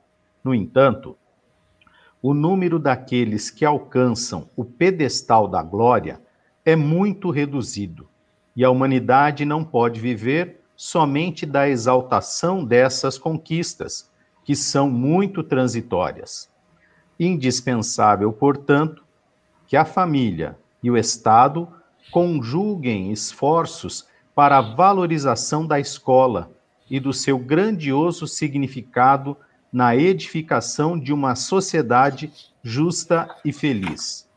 No 0.43 0.55
entanto, 0.55 1.17
o 2.21 2.33
número 2.33 2.77
daqueles 2.77 3.49
que 3.49 3.65
alcançam 3.65 4.49
o 4.55 4.63
pedestal 4.63 5.47
da 5.47 5.63
glória 5.63 6.21
é 6.63 6.75
muito 6.75 7.31
reduzido, 7.31 8.07
e 8.55 8.63
a 8.63 8.69
humanidade 8.69 9.43
não 9.43 9.63
pode 9.63 9.99
viver 9.99 10.61
somente 10.75 11.45
da 11.45 11.67
exaltação 11.67 12.63
dessas 12.63 13.17
conquistas, 13.17 14.09
que 14.43 14.55
são 14.55 14.89
muito 14.89 15.43
transitórias. 15.43 16.49
Indispensável, 17.19 18.31
portanto, 18.33 19.03
que 19.67 19.77
a 19.77 19.85
família 19.85 20.57
e 20.81 20.89
o 20.89 20.97
Estado 20.97 21.67
conjuguem 22.11 23.11
esforços 23.11 24.07
para 24.33 24.57
a 24.57 24.75
valorização 24.75 25.65
da 25.65 25.79
escola 25.79 26.51
e 26.89 26.99
do 26.99 27.13
seu 27.13 27.37
grandioso 27.37 28.27
significado 28.27 29.37
na 29.71 29.95
edificação 29.95 30.99
de 30.99 31.13
uma 31.13 31.35
sociedade 31.35 32.31
justa 32.61 33.33
e 33.45 33.53
feliz. 33.53 34.27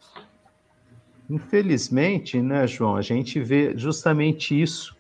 Infelizmente, 1.29 2.41
né, 2.41 2.67
João, 2.67 2.97
a 2.97 3.03
gente 3.03 3.41
vê 3.41 3.77
justamente 3.77 4.61
isso 4.61 4.95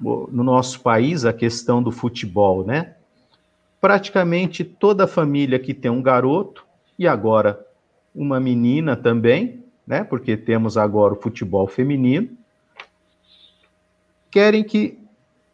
no 0.00 0.42
nosso 0.44 0.80
país, 0.80 1.24
a 1.24 1.32
questão 1.32 1.82
do 1.82 1.90
futebol, 1.90 2.64
né? 2.64 2.94
Praticamente 3.80 4.64
toda 4.64 5.06
família 5.06 5.58
que 5.58 5.74
tem 5.74 5.90
um 5.90 6.02
garoto, 6.02 6.64
e 6.98 7.06
agora 7.06 7.64
uma 8.14 8.40
menina 8.40 8.96
também, 8.96 9.62
né? 9.86 10.02
Porque 10.02 10.36
temos 10.36 10.76
agora 10.76 11.14
o 11.14 11.20
futebol 11.20 11.66
feminino, 11.66 12.30
querem 14.30 14.64
que 14.64 14.98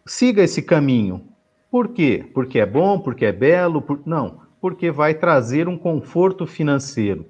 siga 0.07 0.43
esse 0.43 0.62
caminho. 0.62 1.27
Por 1.75 1.89
quê? 1.89 2.25
Porque 2.33 2.61
é 2.61 2.66
bom, 2.66 3.01
porque 3.01 3.25
é 3.25 3.33
belo? 3.33 3.83
Por... 3.83 4.01
Não, 4.07 4.43
porque 4.61 4.93
vai 4.93 5.12
trazer 5.12 5.66
um 5.66 5.77
conforto 5.77 6.47
financeiro. 6.47 7.27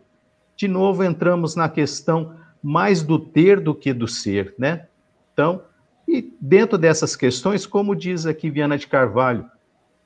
De 0.54 0.68
novo, 0.68 1.02
entramos 1.02 1.56
na 1.56 1.66
questão 1.66 2.36
mais 2.62 3.02
do 3.02 3.18
ter 3.18 3.58
do 3.58 3.74
que 3.74 3.90
do 3.94 4.06
ser, 4.06 4.54
né? 4.58 4.86
Então, 5.32 5.62
e 6.06 6.30
dentro 6.38 6.76
dessas 6.76 7.16
questões, 7.16 7.64
como 7.64 7.96
diz 7.96 8.26
aqui 8.26 8.50
Viana 8.50 8.76
de 8.76 8.86
Carvalho, 8.86 9.46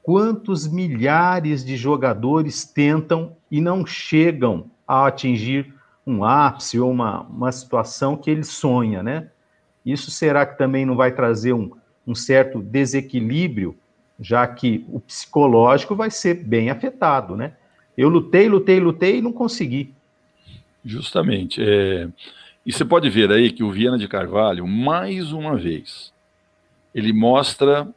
quantos 0.05 0.68
milhares 0.68 1.64
de 1.64 1.76
jogadores 1.76 2.64
tentam 2.64 3.36
e 3.51 3.61
não 3.61 3.84
chegam 3.84 4.70
a 4.86 5.09
atingir 5.09 5.74
um 6.07 6.22
ápice 6.22 6.78
ou 6.78 6.93
uma, 6.93 7.22
uma 7.22 7.51
situação 7.51 8.16
que 8.16 8.30
ele 8.30 8.45
sonha, 8.45 9.03
né? 9.03 9.30
Isso 9.84 10.12
será 10.12 10.47
que 10.47 10.57
também 10.57 10.86
não 10.86 10.95
vai 10.95 11.11
trazer 11.11 11.55
um, 11.55 11.72
um 12.07 12.14
certo 12.14 12.62
desequilíbrio, 12.62 13.76
já 14.20 14.46
que 14.46 14.84
o 14.88 15.00
psicológico 15.00 15.94
vai 15.94 16.10
ser 16.10 16.34
bem 16.34 16.70
afetado, 16.70 17.36
né? 17.36 17.52
Eu 17.96 18.08
lutei, 18.08 18.48
lutei, 18.48 18.80
lutei 18.80 19.18
e 19.18 19.22
não 19.22 19.32
consegui. 19.32 19.94
Justamente. 20.84 21.62
É... 21.62 22.08
E 22.64 22.72
você 22.72 22.84
pode 22.84 23.08
ver 23.08 23.30
aí 23.30 23.50
que 23.50 23.62
o 23.62 23.70
Viana 23.70 23.98
de 23.98 24.06
Carvalho, 24.06 24.66
mais 24.66 25.32
uma 25.32 25.56
vez, 25.56 26.12
ele 26.94 27.12
mostra 27.12 27.88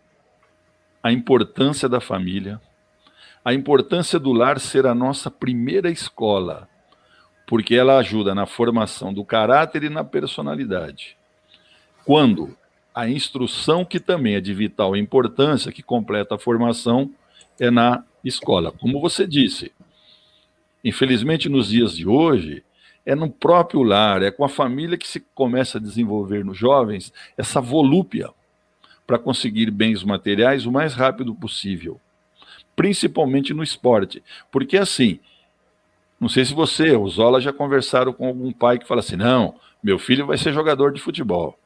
a 1.04 1.12
importância 1.12 1.90
da 1.90 2.00
família, 2.00 2.62
a 3.44 3.54
importância 3.54 4.20
do 4.20 4.32
lar 4.32 4.60
ser 4.60 4.86
a 4.86 4.94
nossa 4.94 5.32
primeira 5.32 5.90
escola, 5.90 6.70
porque 7.48 7.76
ela 7.76 7.98
ajuda 7.98 8.36
na 8.36 8.46
formação 8.46 9.14
do 9.14 9.26
caráter 9.26 9.84
e 9.84 9.90
na 9.90 10.04
personalidade. 10.04 11.18
Quando 12.06 12.56
a 12.94 13.10
instrução, 13.10 13.86
que 13.86 14.00
também 14.00 14.36
é 14.36 14.42
de 14.42 14.54
vital 14.54 14.96
importância, 14.96 15.72
que 15.72 15.82
completa 15.82 16.36
a 16.36 16.40
formação, 16.40 17.12
é 17.60 17.72
na 17.72 18.04
escola. 18.24 18.72
Como 18.72 19.00
você 19.00 19.26
disse, 19.26 19.72
infelizmente 20.84 21.48
nos 21.48 21.70
dias 21.70 21.96
de 21.96 22.08
hoje, 22.08 22.64
é 23.06 23.16
no 23.16 23.30
próprio 23.30 23.82
lar, 23.82 24.22
é 24.22 24.30
com 24.30 24.44
a 24.44 24.50
família 24.50 24.98
que 24.98 25.08
se 25.08 25.20
começa 25.34 25.78
a 25.78 25.82
desenvolver 25.82 26.46
nos 26.46 26.58
jovens 26.58 27.12
essa 27.38 27.60
volúpia 27.60 28.30
para 29.08 29.18
conseguir 29.18 29.72
bens 29.72 30.04
materiais 30.04 30.66
o 30.66 30.72
mais 30.72 30.94
rápido 30.94 31.34
possível, 31.34 32.00
principalmente 32.76 33.54
no 33.54 33.64
esporte. 33.64 34.24
Porque 34.52 34.78
assim, 34.78 35.20
não 36.20 36.30
sei 36.30 36.46
se 36.46 36.54
você, 36.54 36.96
o 36.96 37.08
Zola, 37.08 37.42
já 37.42 37.52
conversaram 37.52 38.14
com 38.14 38.28
algum 38.28 38.52
pai 38.52 38.78
que 38.78 38.88
fala 38.88 39.00
assim: 39.00 39.16
não, 39.16 39.56
meu 39.84 39.98
filho 39.98 40.28
vai 40.28 40.38
ser 40.38 40.54
jogador 40.54 40.94
de 40.94 41.02
futebol. 41.02 41.58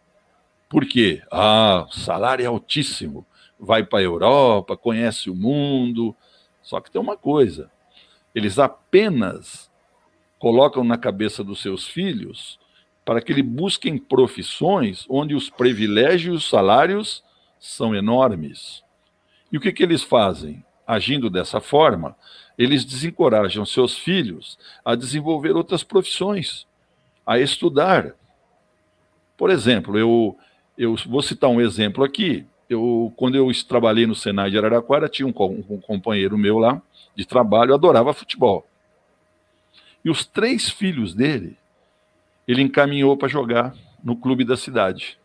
Por 0.70 0.86
quê? 0.86 1.22
Ah, 1.32 1.88
salário 1.91 2.43
é 2.43 2.47
altíssimo. 2.47 3.26
Vai 3.59 3.84
para 3.84 3.99
a 3.99 4.03
Europa, 4.03 4.76
conhece 4.76 5.30
o 5.30 5.36
mundo. 5.36 6.16
Só 6.61 6.80
que 6.82 6.91
tem 6.91 6.99
uma 6.99 7.16
coisa: 7.16 7.72
eles 8.34 8.59
apenas 8.59 9.72
colocam 10.39 10.84
na 10.84 10.97
cabeça 10.97 11.43
dos 11.43 11.61
seus 11.61 11.88
filhos 11.88 12.59
para 13.05 13.22
que 13.22 13.32
eles 13.32 13.45
busquem 13.45 13.97
profissões 13.97 15.05
onde 15.07 15.36
os 15.36 15.49
privilégios 15.49 16.34
e 16.34 16.38
os 16.38 16.49
salários 16.49 17.24
são 17.59 17.95
enormes. 17.95 18.84
E 19.51 19.57
o 19.57 19.61
que, 19.61 19.72
que 19.72 19.84
eles 19.84 20.03
fazem? 20.03 20.66
Agindo 20.88 21.30
dessa 21.30 21.59
forma, 21.59 22.16
eles 22.57 22.86
desencorajam 22.86 23.66
seus 23.66 23.97
filhos 23.97 24.57
a 24.84 24.95
desenvolver 24.95 25.55
outras 25.55 25.84
profissões, 25.84 26.68
a 27.26 27.39
estudar. 27.39 28.13
Por 29.36 29.49
exemplo, 29.49 29.97
eu, 29.97 30.38
eu 30.78 30.95
vou 31.07 31.21
citar 31.21 31.49
um 31.49 31.61
exemplo 31.61 32.03
aqui. 32.03 32.45
Eu, 32.69 33.13
quando 33.15 33.36
eu 33.36 33.49
trabalhei 33.67 34.05
no 34.07 34.15
Senai 34.15 34.49
de 34.49 34.57
Araraquara, 34.57 35.07
tinha 35.07 35.28
um, 35.28 35.34
um 35.69 35.80
companheiro 35.80 36.38
meu 36.38 36.57
lá 36.57 36.82
de 37.15 37.26
trabalho, 37.26 37.73
adorava 37.73 38.13
futebol. 38.13 38.67
E 40.03 40.09
os 40.09 40.26
três 40.26 40.69
filhos 40.69 41.13
dele, 41.13 41.57
ele 42.47 42.61
encaminhou 42.61 43.15
para 43.17 43.28
jogar 43.28 43.76
no 44.03 44.15
clube 44.15 44.43
da 44.43 44.57
cidade. 44.57 45.17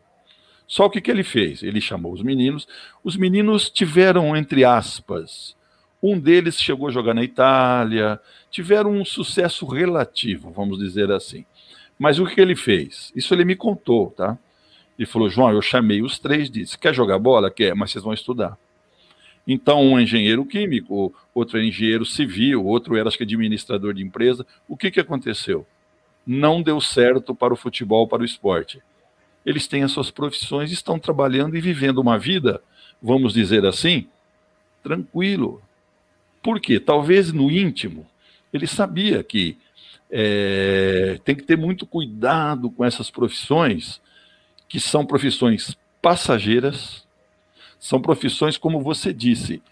Só 0.66 0.86
o 0.86 0.90
que, 0.90 1.00
que 1.00 1.10
ele 1.10 1.24
fez? 1.24 1.62
Ele 1.62 1.80
chamou 1.80 2.12
os 2.12 2.22
meninos. 2.22 2.68
Os 3.02 3.16
meninos 3.16 3.68
tiveram, 3.68 4.36
entre 4.36 4.64
aspas, 4.64 5.56
um 6.02 6.18
deles 6.18 6.60
chegou 6.60 6.88
a 6.88 6.92
jogar 6.92 7.12
na 7.12 7.22
Itália, 7.22 8.20
tiveram 8.50 8.92
um 8.92 9.04
sucesso 9.04 9.66
relativo, 9.66 10.50
vamos 10.50 10.78
dizer 10.78 11.10
assim. 11.10 11.44
Mas 11.98 12.18
o 12.18 12.26
que 12.26 12.40
ele 12.40 12.56
fez? 12.56 13.12
Isso 13.14 13.34
ele 13.34 13.44
me 13.44 13.54
contou, 13.54 14.10
tá? 14.10 14.38
Ele 15.00 15.06
falou: 15.06 15.30
João, 15.30 15.50
eu 15.50 15.62
chamei 15.62 16.02
os 16.02 16.18
três, 16.18 16.50
disse: 16.50 16.76
quer 16.76 16.94
jogar 16.94 17.18
bola? 17.18 17.50
Quer, 17.50 17.74
mas 17.74 17.90
vocês 17.90 18.04
vão 18.04 18.12
estudar. 18.12 18.58
Então, 19.46 19.82
um 19.82 19.98
é 19.98 20.02
engenheiro 20.02 20.44
químico, 20.44 21.14
outro 21.34 21.58
é 21.58 21.64
engenheiro 21.64 22.04
civil, 22.04 22.62
outro 22.66 22.94
era, 22.94 23.08
acho 23.08 23.16
que, 23.16 23.24
administrador 23.24 23.94
de 23.94 24.02
empresa. 24.02 24.46
O 24.68 24.76
que, 24.76 24.90
que 24.90 25.00
aconteceu? 25.00 25.66
Não 26.26 26.60
deu 26.60 26.78
certo 26.82 27.34
para 27.34 27.54
o 27.54 27.56
futebol, 27.56 28.06
para 28.06 28.20
o 28.20 28.26
esporte. 28.26 28.82
Eles 29.44 29.66
têm 29.66 29.82
as 29.82 29.90
suas 29.90 30.10
profissões, 30.10 30.70
estão 30.70 30.98
trabalhando 30.98 31.56
e 31.56 31.62
vivendo 31.62 31.98
uma 31.98 32.18
vida, 32.18 32.62
vamos 33.00 33.32
dizer 33.32 33.64
assim, 33.64 34.06
tranquilo, 34.82 35.62
por 36.42 36.60
quê? 36.60 36.78
Talvez 36.78 37.32
no 37.32 37.50
íntimo 37.50 38.06
ele 38.52 38.66
sabia 38.66 39.22
que 39.22 39.56
é, 40.10 41.18
tem 41.24 41.34
que 41.34 41.44
ter 41.44 41.56
muito 41.56 41.86
cuidado 41.86 42.70
com 42.70 42.84
essas 42.84 43.10
profissões, 43.10 44.00
que 44.70 44.80
são 44.80 45.04
profissões 45.04 45.76
passageiras, 46.00 47.06
são 47.78 48.00
profissões, 48.00 48.56
como 48.56 48.80
você 48.80 49.12
disse, 49.12 49.62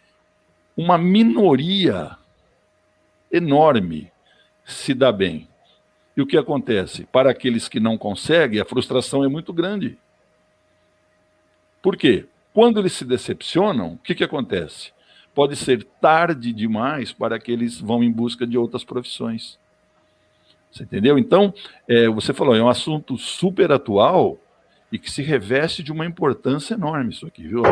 uma 0.76 0.99
minoria 0.99 2.14
enorme 3.32 4.12
se 4.66 4.92
dá 4.92 5.11
bem. 5.11 5.49
E 6.14 6.20
o 6.20 6.26
que 6.26 6.36
acontece? 6.36 7.07
Para 7.07 7.30
aqueles 7.30 7.66
que 7.66 7.80
não 7.80 7.96
conseguem, 7.96 8.61
a 8.61 8.66
frustração 8.66 9.24
é 9.24 9.28
muito 9.28 9.55
grande. 9.55 9.96
Por 11.80 11.96
quê? 11.96 12.26
Quando 12.53 12.78
eles 12.78 12.92
se 12.92 13.07
decepcionam, 13.07 13.94
o 13.94 13.99
que, 13.99 14.14
que 14.14 14.24
acontece? 14.24 14.92
pode 15.38 15.55
ser 15.55 15.84
tarde 16.01 16.53
demais 16.53 17.12
para 17.12 17.38
que 17.38 17.53
eles 17.53 17.80
vão 17.80 18.03
em 18.03 18.11
busca 18.11 18.44
de 18.44 18.59
outras 18.59 18.82
profissões. 18.82 19.57
Você 20.68 20.82
entendeu? 20.82 21.16
Então, 21.16 21.55
é, 21.86 22.09
você 22.09 22.34
falou, 22.34 22.57
é 22.57 22.61
um 22.61 22.68
assunto 22.68 23.16
super 23.16 23.70
atual 23.70 24.36
e 24.91 24.99
que 24.99 25.11
se 25.11 25.22
reveste 25.22 25.82
de 25.82 25.93
uma 25.93 26.07
importância 26.07 26.74
enorme 26.74 27.12
isso 27.12 27.26
aqui, 27.26 27.47
viu? 27.47 27.62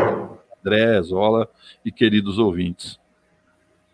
André, 0.63 1.01
Zola 1.01 1.49
e 1.83 1.91
queridos 1.91 2.37
ouvintes. 2.37 2.99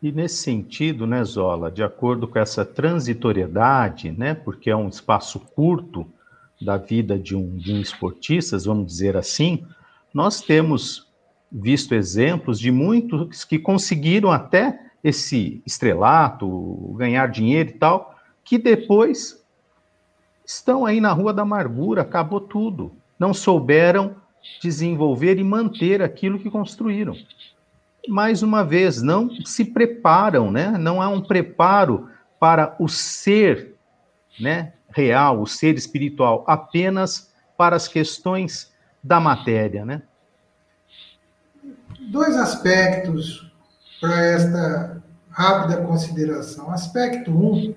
E 0.01 0.11
nesse 0.11 0.38
sentido, 0.38 1.07
né, 1.07 1.24
Zola, 1.24 1.71
de 1.71 1.82
acordo 1.82 2.28
com 2.28 2.38
essa 2.38 2.65
transitoriedade, 2.65 4.11
né, 4.11 4.34
porque 4.34 4.69
é 4.69 4.76
um 4.76 4.89
espaço 4.89 5.39
curto 5.39 6.05
da 6.61 6.78
vida 6.78 7.17
de 7.17 7.36
um, 7.36 7.55
de 7.55 7.74
um 7.74 7.80
esportista, 7.80 8.57
vamos 8.59 8.88
dizer 8.88 9.15
assim, 9.15 9.65
nós 10.13 10.41
temos 10.41 11.07
visto 11.51 11.93
exemplos 11.93 12.59
de 12.59 12.71
muitos 12.71 13.45
que 13.45 13.59
conseguiram 13.59 14.32
até 14.32 14.80
esse 15.03 15.61
estrelato, 15.65 16.95
ganhar 16.97 17.28
dinheiro 17.28 17.69
e 17.69 17.74
tal, 17.74 18.15
que 18.43 18.57
depois 18.57 19.41
estão 20.45 20.86
aí 20.86 20.99
na 20.99 21.11
rua 21.11 21.34
da 21.34 21.43
amargura, 21.43 22.01
acabou 22.01 22.41
tudo. 22.41 22.91
Não 23.20 23.34
souberam 23.34 24.16
desenvolver 24.61 25.38
e 25.38 25.43
manter 25.43 26.01
aquilo 26.01 26.39
que 26.39 26.49
construíram. 26.49 27.16
Mais 28.07 28.43
uma 28.43 28.64
vez, 28.64 29.01
não 29.01 29.30
se 29.45 29.64
preparam, 29.64 30.51
né? 30.51 30.78
Não 30.78 31.01
há 31.01 31.07
um 31.07 31.22
preparo 31.22 32.09
para 32.39 32.76
o 32.78 32.89
ser, 32.89 33.76
né, 34.39 34.74
real, 34.89 35.41
o 35.41 35.47
ser 35.47 35.76
espiritual, 35.76 36.43
apenas 36.45 37.32
para 37.57 37.76
as 37.76 37.88
questões 37.88 38.72
da 39.01 39.20
matéria, 39.20 39.86
né? 39.86 40.01
Dois 42.11 42.36
aspectos 42.36 43.49
para 44.01 44.26
esta 44.26 45.01
rápida 45.30 45.78
consideração. 45.78 46.70
Aspecto 46.70 47.32
1, 47.32 47.34
um, 47.34 47.74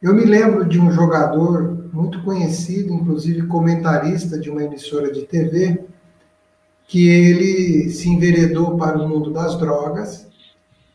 eu 0.00 0.14
me 0.14 0.24
lembro 0.24 0.64
de 0.64 0.78
um 0.78 0.92
jogador 0.92 1.73
muito 1.94 2.20
conhecido, 2.24 2.92
inclusive 2.92 3.46
comentarista 3.46 4.36
de 4.36 4.50
uma 4.50 4.64
emissora 4.64 5.12
de 5.12 5.22
TV, 5.22 5.84
que 6.88 7.08
ele 7.08 7.88
se 7.90 8.08
enveredou 8.08 8.76
para 8.76 9.00
o 9.00 9.08
mundo 9.08 9.30
das 9.30 9.56
drogas 9.56 10.26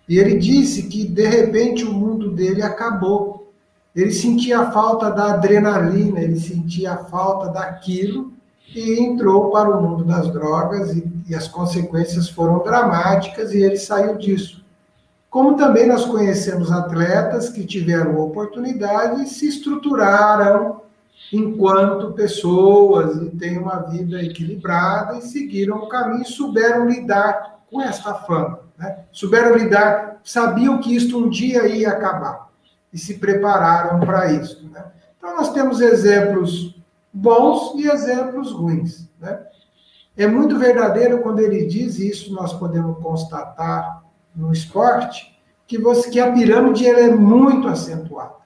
e 0.07 0.17
ele 0.17 0.37
disse 0.37 0.83
que 0.83 1.07
de 1.07 1.25
repente 1.25 1.85
o 1.85 1.93
mundo 1.93 2.31
dele 2.31 2.61
acabou. 2.61 3.53
Ele 3.95 4.11
sentia 4.11 4.59
a 4.59 4.71
falta 4.71 5.09
da 5.09 5.33
adrenalina, 5.33 6.19
ele 6.19 6.39
sentia 6.39 6.93
a 6.93 6.97
falta 6.97 7.49
daquilo 7.49 8.33
e 8.75 8.99
entrou 8.99 9.49
para 9.51 9.69
o 9.69 9.81
mundo 9.81 10.03
das 10.03 10.31
drogas 10.31 10.95
e, 10.95 11.07
e 11.27 11.33
as 11.33 11.47
consequências 11.47 12.27
foram 12.29 12.61
dramáticas 12.61 13.53
e 13.53 13.59
ele 13.63 13.77
saiu 13.77 14.17
disso. 14.17 14.65
Como 15.29 15.55
também 15.55 15.87
nós 15.87 16.05
conhecemos 16.05 16.71
atletas 16.71 17.49
que 17.49 17.65
tiveram 17.65 18.19
oportunidade 18.19 19.23
e 19.23 19.27
se 19.27 19.47
estruturaram 19.47 20.88
enquanto 21.31 22.13
pessoas 22.13 23.21
e 23.21 23.29
têm 23.31 23.57
uma 23.57 23.79
vida 23.81 24.21
equilibrada 24.21 25.17
e 25.17 25.21
seguiram 25.21 25.77
o 25.77 25.87
caminho 25.87 26.23
e 26.23 26.25
souberam 26.25 26.87
lidar 26.87 27.59
com 27.69 27.81
esta 27.81 28.13
fama. 28.13 28.61
Né? 28.77 29.03
Souberam 29.11 29.55
lidar, 29.55 30.19
sabiam 30.23 30.79
que 30.79 30.95
isto 30.95 31.17
um 31.17 31.29
dia 31.29 31.67
ia 31.67 31.89
acabar 31.89 32.49
e 32.91 32.97
se 32.97 33.15
prepararam 33.15 33.99
para 33.99 34.31
isso. 34.31 34.67
Né? 34.71 34.83
Então, 35.17 35.35
nós 35.35 35.53
temos 35.53 35.79
exemplos 35.79 36.81
bons 37.13 37.73
e 37.75 37.87
exemplos 37.87 38.51
ruins. 38.51 39.07
Né? 39.19 39.39
É 40.17 40.25
muito 40.25 40.57
verdadeiro 40.57 41.21
quando 41.21 41.39
ele 41.39 41.65
diz 41.65 41.99
isso, 41.99 42.33
nós 42.33 42.53
podemos 42.53 42.97
constatar 43.01 44.03
no 44.35 44.51
esporte, 44.51 45.37
que, 45.67 45.77
você, 45.77 46.09
que 46.09 46.19
a 46.19 46.31
pirâmide 46.31 46.87
ela 46.87 46.99
é 46.99 47.11
muito 47.11 47.67
acentuada. 47.67 48.38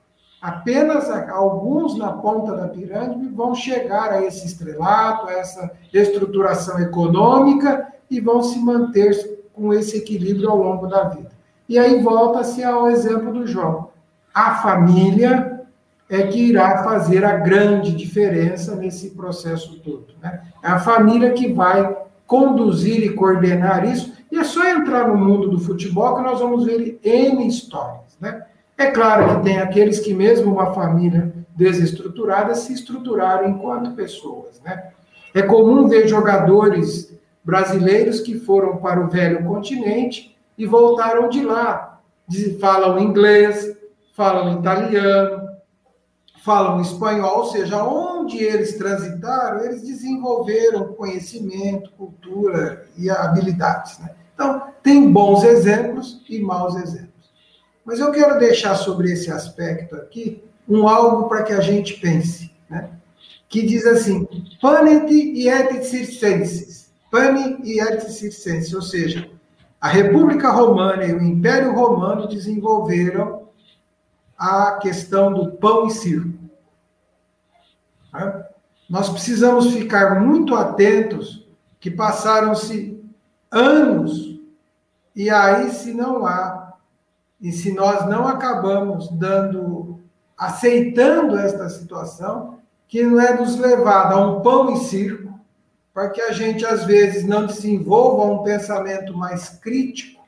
Apenas 0.44 1.10
alguns 1.30 1.98
na 1.98 2.12
ponta 2.12 2.54
da 2.54 2.68
pirâmide 2.68 3.30
vão 3.30 3.56
chegar 3.56 4.12
a 4.12 4.22
esse 4.26 4.46
estrelato, 4.46 5.28
a 5.28 5.32
essa 5.32 5.72
estruturação 5.94 6.78
econômica 6.82 7.88
e 8.12 8.20
vão 8.20 8.44
se 8.44 8.60
manter 8.60 9.40
com 9.54 9.74
esse 9.74 10.00
equilíbrio 10.00 10.50
ao 10.50 10.58
longo 10.58 10.86
da 10.86 11.06
vida. 11.06 11.32
E 11.70 11.80
aí 11.80 12.04
volta-se 12.04 12.62
ao 12.62 12.90
exemplo 12.90 13.32
do 13.32 13.48
João. 13.48 13.88
A 14.34 14.56
família 14.56 15.62
é 16.10 16.24
que 16.24 16.50
irá 16.50 16.84
fazer 16.84 17.24
a 17.24 17.38
grande 17.38 17.94
diferença 17.94 18.76
nesse 18.76 19.12
processo 19.12 19.80
todo. 19.80 20.08
Né? 20.22 20.42
É 20.62 20.68
a 20.68 20.80
família 20.80 21.32
que 21.32 21.54
vai 21.54 21.96
conduzir 22.28 23.02
e 23.02 23.14
coordenar 23.14 23.86
isso. 23.90 24.12
E 24.30 24.38
é 24.38 24.44
só 24.44 24.68
entrar 24.68 25.08
no 25.08 25.16
mundo 25.16 25.48
do 25.48 25.58
futebol 25.58 26.18
que 26.18 26.22
nós 26.22 26.42
vamos 26.42 26.66
ver 26.66 27.00
N 27.02 27.48
histórias. 27.48 28.18
Né? 28.20 28.44
É 28.78 28.88
claro 28.88 29.38
que 29.38 29.44
tem 29.44 29.60
aqueles 29.60 30.00
que, 30.00 30.14
mesmo 30.14 30.52
uma 30.52 30.74
família 30.74 31.34
desestruturada, 31.56 32.56
se 32.56 32.74
estruturaram 32.74 33.48
enquanto 33.48 33.96
pessoas. 33.96 34.60
Né? 34.62 34.92
É 35.34 35.42
comum 35.42 35.88
ver 35.88 36.08
jogadores 36.08 37.14
brasileiros 37.44 38.22
que 38.22 38.40
foram 38.40 38.78
para 38.78 39.00
o 39.00 39.10
velho 39.10 39.44
continente 39.46 40.36
e 40.58 40.66
voltaram 40.66 41.30
de 41.30 41.44
lá. 41.44 42.02
Falam 42.60 43.00
inglês, 43.00 43.76
falam 44.16 44.60
italiano, 44.60 45.44
falam 46.44 46.82
espanhol, 46.82 47.40
ou 47.40 47.46
seja, 47.46 47.84
onde 47.84 48.38
eles 48.38 48.78
transitaram, 48.78 49.64
eles 49.64 49.82
desenvolveram 49.82 50.94
conhecimento, 50.94 51.92
cultura 51.92 52.86
e 52.98 53.10
habilidades. 53.10 54.00
Né? 54.00 54.10
Então, 54.34 54.64
tem 54.82 55.12
bons 55.12 55.44
exemplos 55.44 56.22
e 56.30 56.40
maus 56.40 56.76
exemplos. 56.76 57.13
Mas 57.86 58.00
eu 58.00 58.12
quero 58.12 58.40
deixar 58.40 58.76
sobre 58.76 59.12
esse 59.12 59.32
aspecto 59.32 59.96
aqui 59.96 60.44
um 60.68 60.88
algo 60.88 61.28
para 61.28 61.44
que 61.44 61.54
a 61.54 61.60
gente 61.60 62.00
pense, 62.00 62.52
né? 62.70 62.90
que 63.50 63.62
diz 63.62 63.86
assim, 63.86 64.28
panet 64.62 65.12
et 65.12 65.84
circenses, 65.84 66.92
pane 67.12 67.58
e 67.64 67.80
et 67.80 68.00
circenses, 68.10 68.74
ou 68.74 68.82
seja, 68.82 69.30
a 69.80 69.88
República 69.90 70.50
Romana 70.50 71.04
e 71.04 71.14
o 71.14 71.22
Império 71.22 71.74
Romano 71.74 72.28
desenvolveram 72.28 73.50
a 74.38 74.78
questão 74.82 75.34
do 75.34 75.52
pão 75.52 75.88
e 75.88 75.92
circo. 75.92 76.34
Né? 78.14 78.46
Nós 78.90 79.10
precisamos 79.10 79.74
ficar 79.74 80.22
muito 80.22 80.56
atentos 80.56 81.48
que 81.80 81.92
passaram-se 81.92 82.98
anos 83.52 84.40
e 85.16 85.30
aí 85.30 85.70
se 85.70 85.94
não 85.94 86.26
há 86.26 86.63
e 87.44 87.52
se 87.52 87.74
nós 87.74 88.08
não 88.08 88.26
acabamos 88.26 89.10
dando, 89.12 90.00
aceitando 90.38 91.38
esta 91.38 91.70
situação, 91.70 92.60
que 92.88 93.04
não 93.04 93.20
é 93.20 93.38
nos 93.38 93.58
levado 93.58 94.14
a 94.14 94.26
um 94.26 94.42
pão 94.42 94.74
e 94.74 94.78
circo, 94.86 95.38
para 95.94 96.10
que 96.10 96.22
a 96.22 96.32
gente, 96.32 96.66
às 96.66 96.86
vezes, 96.86 97.26
não 97.26 97.46
desenvolva 97.46 98.24
um 98.32 98.44
pensamento 98.44 99.14
mais 99.18 99.50
crítico, 99.50 100.26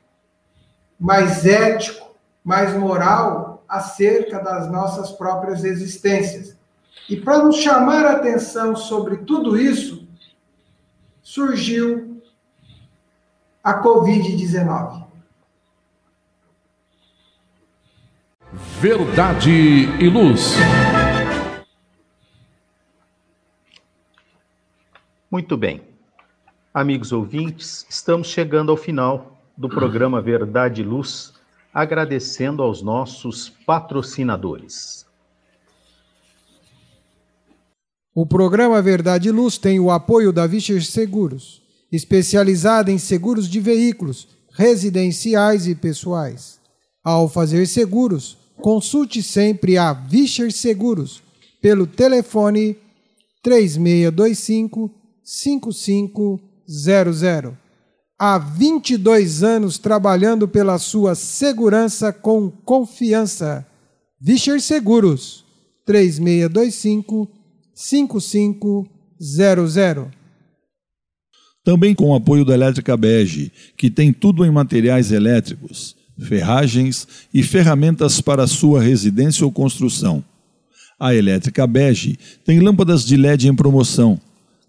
mais 1.00 1.46
ético, 1.46 2.14
mais 2.44 2.76
moral 2.76 3.64
acerca 3.66 4.38
das 4.38 4.70
nossas 4.70 5.10
próprias 5.10 5.64
existências. 5.64 6.54
E 7.08 7.16
para 7.16 7.42
nos 7.42 7.56
chamar 7.56 8.04
a 8.04 8.12
atenção 8.12 8.76
sobre 8.76 9.18
tudo 9.18 9.58
isso, 9.58 10.06
surgiu 11.22 12.20
a 13.64 13.82
Covid-19. 13.82 15.05
Verdade 18.88 19.50
e 20.00 20.08
Luz. 20.08 20.52
Muito 25.28 25.56
bem. 25.56 25.82
Amigos 26.72 27.10
ouvintes, 27.10 27.84
estamos 27.90 28.28
chegando 28.28 28.70
ao 28.70 28.76
final 28.76 29.42
do 29.56 29.68
programa 29.68 30.22
Verdade 30.22 30.82
e 30.82 30.84
Luz, 30.84 31.32
agradecendo 31.74 32.62
aos 32.62 32.80
nossos 32.80 33.48
patrocinadores. 33.66 35.04
O 38.14 38.24
programa 38.24 38.80
Verdade 38.80 39.30
e 39.30 39.32
Luz 39.32 39.58
tem 39.58 39.80
o 39.80 39.90
apoio 39.90 40.32
da 40.32 40.46
Vischer 40.46 40.80
Seguros, 40.80 41.60
especializada 41.90 42.92
em 42.92 42.98
seguros 42.98 43.48
de 43.48 43.58
veículos, 43.58 44.28
residenciais 44.52 45.66
e 45.66 45.74
pessoais. 45.74 46.60
Ao 47.02 47.28
fazer 47.28 47.66
seguros, 47.66 48.45
consulte 48.60 49.22
sempre 49.22 49.78
a 49.78 49.92
Vischer 49.92 50.50
Seguros 50.52 51.22
pelo 51.60 51.86
telefone 51.86 52.76
3625 53.42 54.90
5500. 55.22 57.54
Há 58.18 58.38
22 58.38 59.42
anos 59.42 59.76
trabalhando 59.78 60.48
pela 60.48 60.78
sua 60.78 61.14
segurança 61.14 62.10
com 62.12 62.50
confiança. 62.50 63.66
Vischer 64.20 64.60
Seguros 64.60 65.44
3625 65.84 67.28
5500. 67.74 70.06
Também 71.62 71.94
com 71.94 72.10
o 72.10 72.14
apoio 72.14 72.44
da 72.44 72.52
Elétrica 72.54 72.96
Bege, 72.96 73.52
que 73.76 73.90
tem 73.90 74.12
tudo 74.12 74.44
em 74.44 74.50
materiais 74.50 75.12
elétricos 75.12 75.94
ferragens 76.18 77.06
e 77.32 77.42
ferramentas 77.42 78.20
para 78.20 78.46
sua 78.46 78.82
residência 78.82 79.42
ou 79.44 79.52
construção. 79.52 80.22
A 80.98 81.14
Elétrica 81.14 81.66
Bege 81.66 82.18
tem 82.44 82.60
lâmpadas 82.60 83.04
de 83.04 83.16
LED 83.16 83.48
em 83.48 83.54
promoção, 83.54 84.20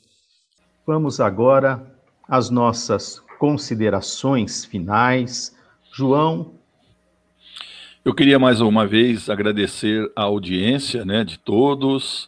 Vamos 0.86 1.20
agora 1.20 1.84
às 2.28 2.50
nossas 2.50 3.22
considerações 3.38 4.66
finais. 4.66 5.56
João. 5.94 6.54
Eu 8.06 8.16
queria 8.16 8.40
mais 8.40 8.62
uma 8.62 8.88
vez 8.88 9.30
agradecer 9.30 10.12
a 10.16 10.24
audiência 10.24 11.06
né, 11.06 11.24
de 11.24 11.40
todos, 11.40 12.28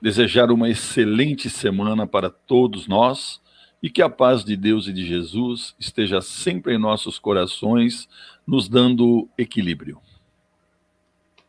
desejar 0.00 0.50
uma 0.50 0.68
excelente 0.68 1.48
semana 1.50 2.04
para 2.06 2.30
todos 2.30 2.88
nós 2.88 3.41
e 3.82 3.90
que 3.90 4.00
a 4.00 4.08
paz 4.08 4.44
de 4.44 4.56
Deus 4.56 4.86
e 4.86 4.92
de 4.92 5.04
Jesus 5.04 5.74
esteja 5.78 6.20
sempre 6.20 6.74
em 6.74 6.78
nossos 6.78 7.18
corações, 7.18 8.08
nos 8.46 8.68
dando 8.68 9.28
equilíbrio. 9.36 9.98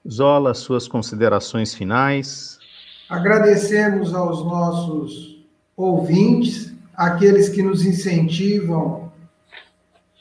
Zola, 0.09 0.53
suas 0.53 0.87
considerações 0.87 1.73
finais. 1.73 2.57
Agradecemos 3.07 4.13
aos 4.13 4.43
nossos 4.43 5.45
ouvintes, 5.77 6.73
aqueles 6.95 7.49
que 7.49 7.61
nos 7.61 7.85
incentivam 7.85 9.11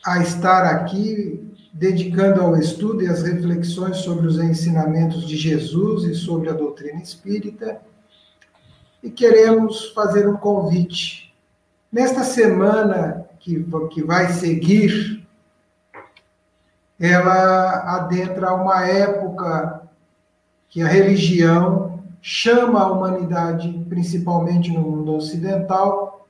a 0.04 0.18
estar 0.22 0.64
aqui, 0.64 1.50
dedicando 1.72 2.40
ao 2.42 2.56
estudo 2.56 3.02
e 3.02 3.08
às 3.08 3.22
reflexões 3.22 3.98
sobre 3.98 4.26
os 4.26 4.38
ensinamentos 4.38 5.26
de 5.26 5.36
Jesus 5.36 6.04
e 6.04 6.14
sobre 6.14 6.50
a 6.50 6.52
doutrina 6.52 7.00
espírita. 7.00 7.80
E 9.02 9.10
queremos 9.10 9.86
fazer 9.90 10.28
um 10.28 10.36
convite. 10.36 11.31
Nesta 11.92 12.24
semana 12.24 13.26
que, 13.38 13.62
que 13.90 14.02
vai 14.02 14.32
seguir, 14.32 15.28
ela 16.98 17.96
adentra 17.96 18.54
uma 18.54 18.86
época 18.86 19.82
que 20.70 20.80
a 20.80 20.88
religião 20.88 22.02
chama 22.22 22.80
a 22.80 22.90
humanidade, 22.90 23.84
principalmente 23.90 24.72
no 24.72 24.80
mundo 24.80 25.12
ocidental, 25.12 26.26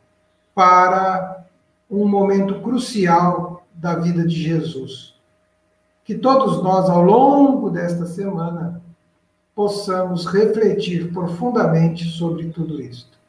para 0.53 1.45
um 1.89 2.09
momento 2.09 2.61
crucial 2.61 3.65
da 3.73 3.95
vida 3.95 4.27
de 4.27 4.35
Jesus. 4.35 5.15
Que 6.05 6.17
todos 6.17 6.61
nós, 6.61 6.91
ao 6.91 7.03
longo 7.03 7.71
desta 7.71 8.05
semana, 8.07 8.83
possamos 9.55 10.27
refletir 10.27 11.13
profundamente 11.13 12.05
sobre 12.05 12.49
tudo 12.49 12.83
isto. 12.83 13.22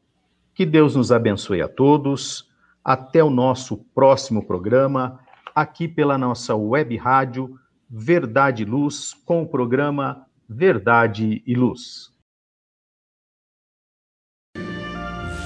Que 0.54 0.66
Deus 0.66 0.96
nos 0.96 1.12
abençoe 1.12 1.62
a 1.62 1.68
todos. 1.68 2.50
Até 2.84 3.24
o 3.24 3.30
nosso 3.30 3.78
próximo 3.94 4.44
programa, 4.44 5.20
aqui 5.54 5.88
pela 5.88 6.18
nossa 6.18 6.56
web 6.56 6.98
rádio 6.98 7.60
Verdade 7.90 8.64
e 8.64 8.66
Luz, 8.66 9.14
com 9.26 9.44
o 9.44 9.48
programa 9.48 10.26
Verdade 10.50 11.44
e 11.46 11.54
Luz. 11.54 12.12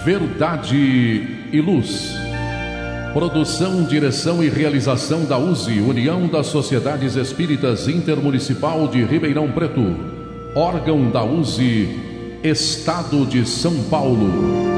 Verdade 0.05 0.77
e 1.51 1.59
Luz. 1.59 2.13
Produção, 3.11 3.83
direção 3.83 4.43
e 4.43 4.49
realização 4.49 5.25
da 5.25 5.37
USE, 5.37 5.79
União 5.79 6.27
das 6.27 6.47
Sociedades 6.47 7.15
Espíritas 7.15 7.87
Intermunicipal 7.87 8.87
de 8.87 9.03
Ribeirão 9.03 9.51
Preto. 9.51 10.14
Órgão 10.57 11.11
da 11.11 11.21
USE, 11.21 11.99
Estado 12.41 13.25
de 13.25 13.45
São 13.45 13.73
Paulo. 13.89 14.74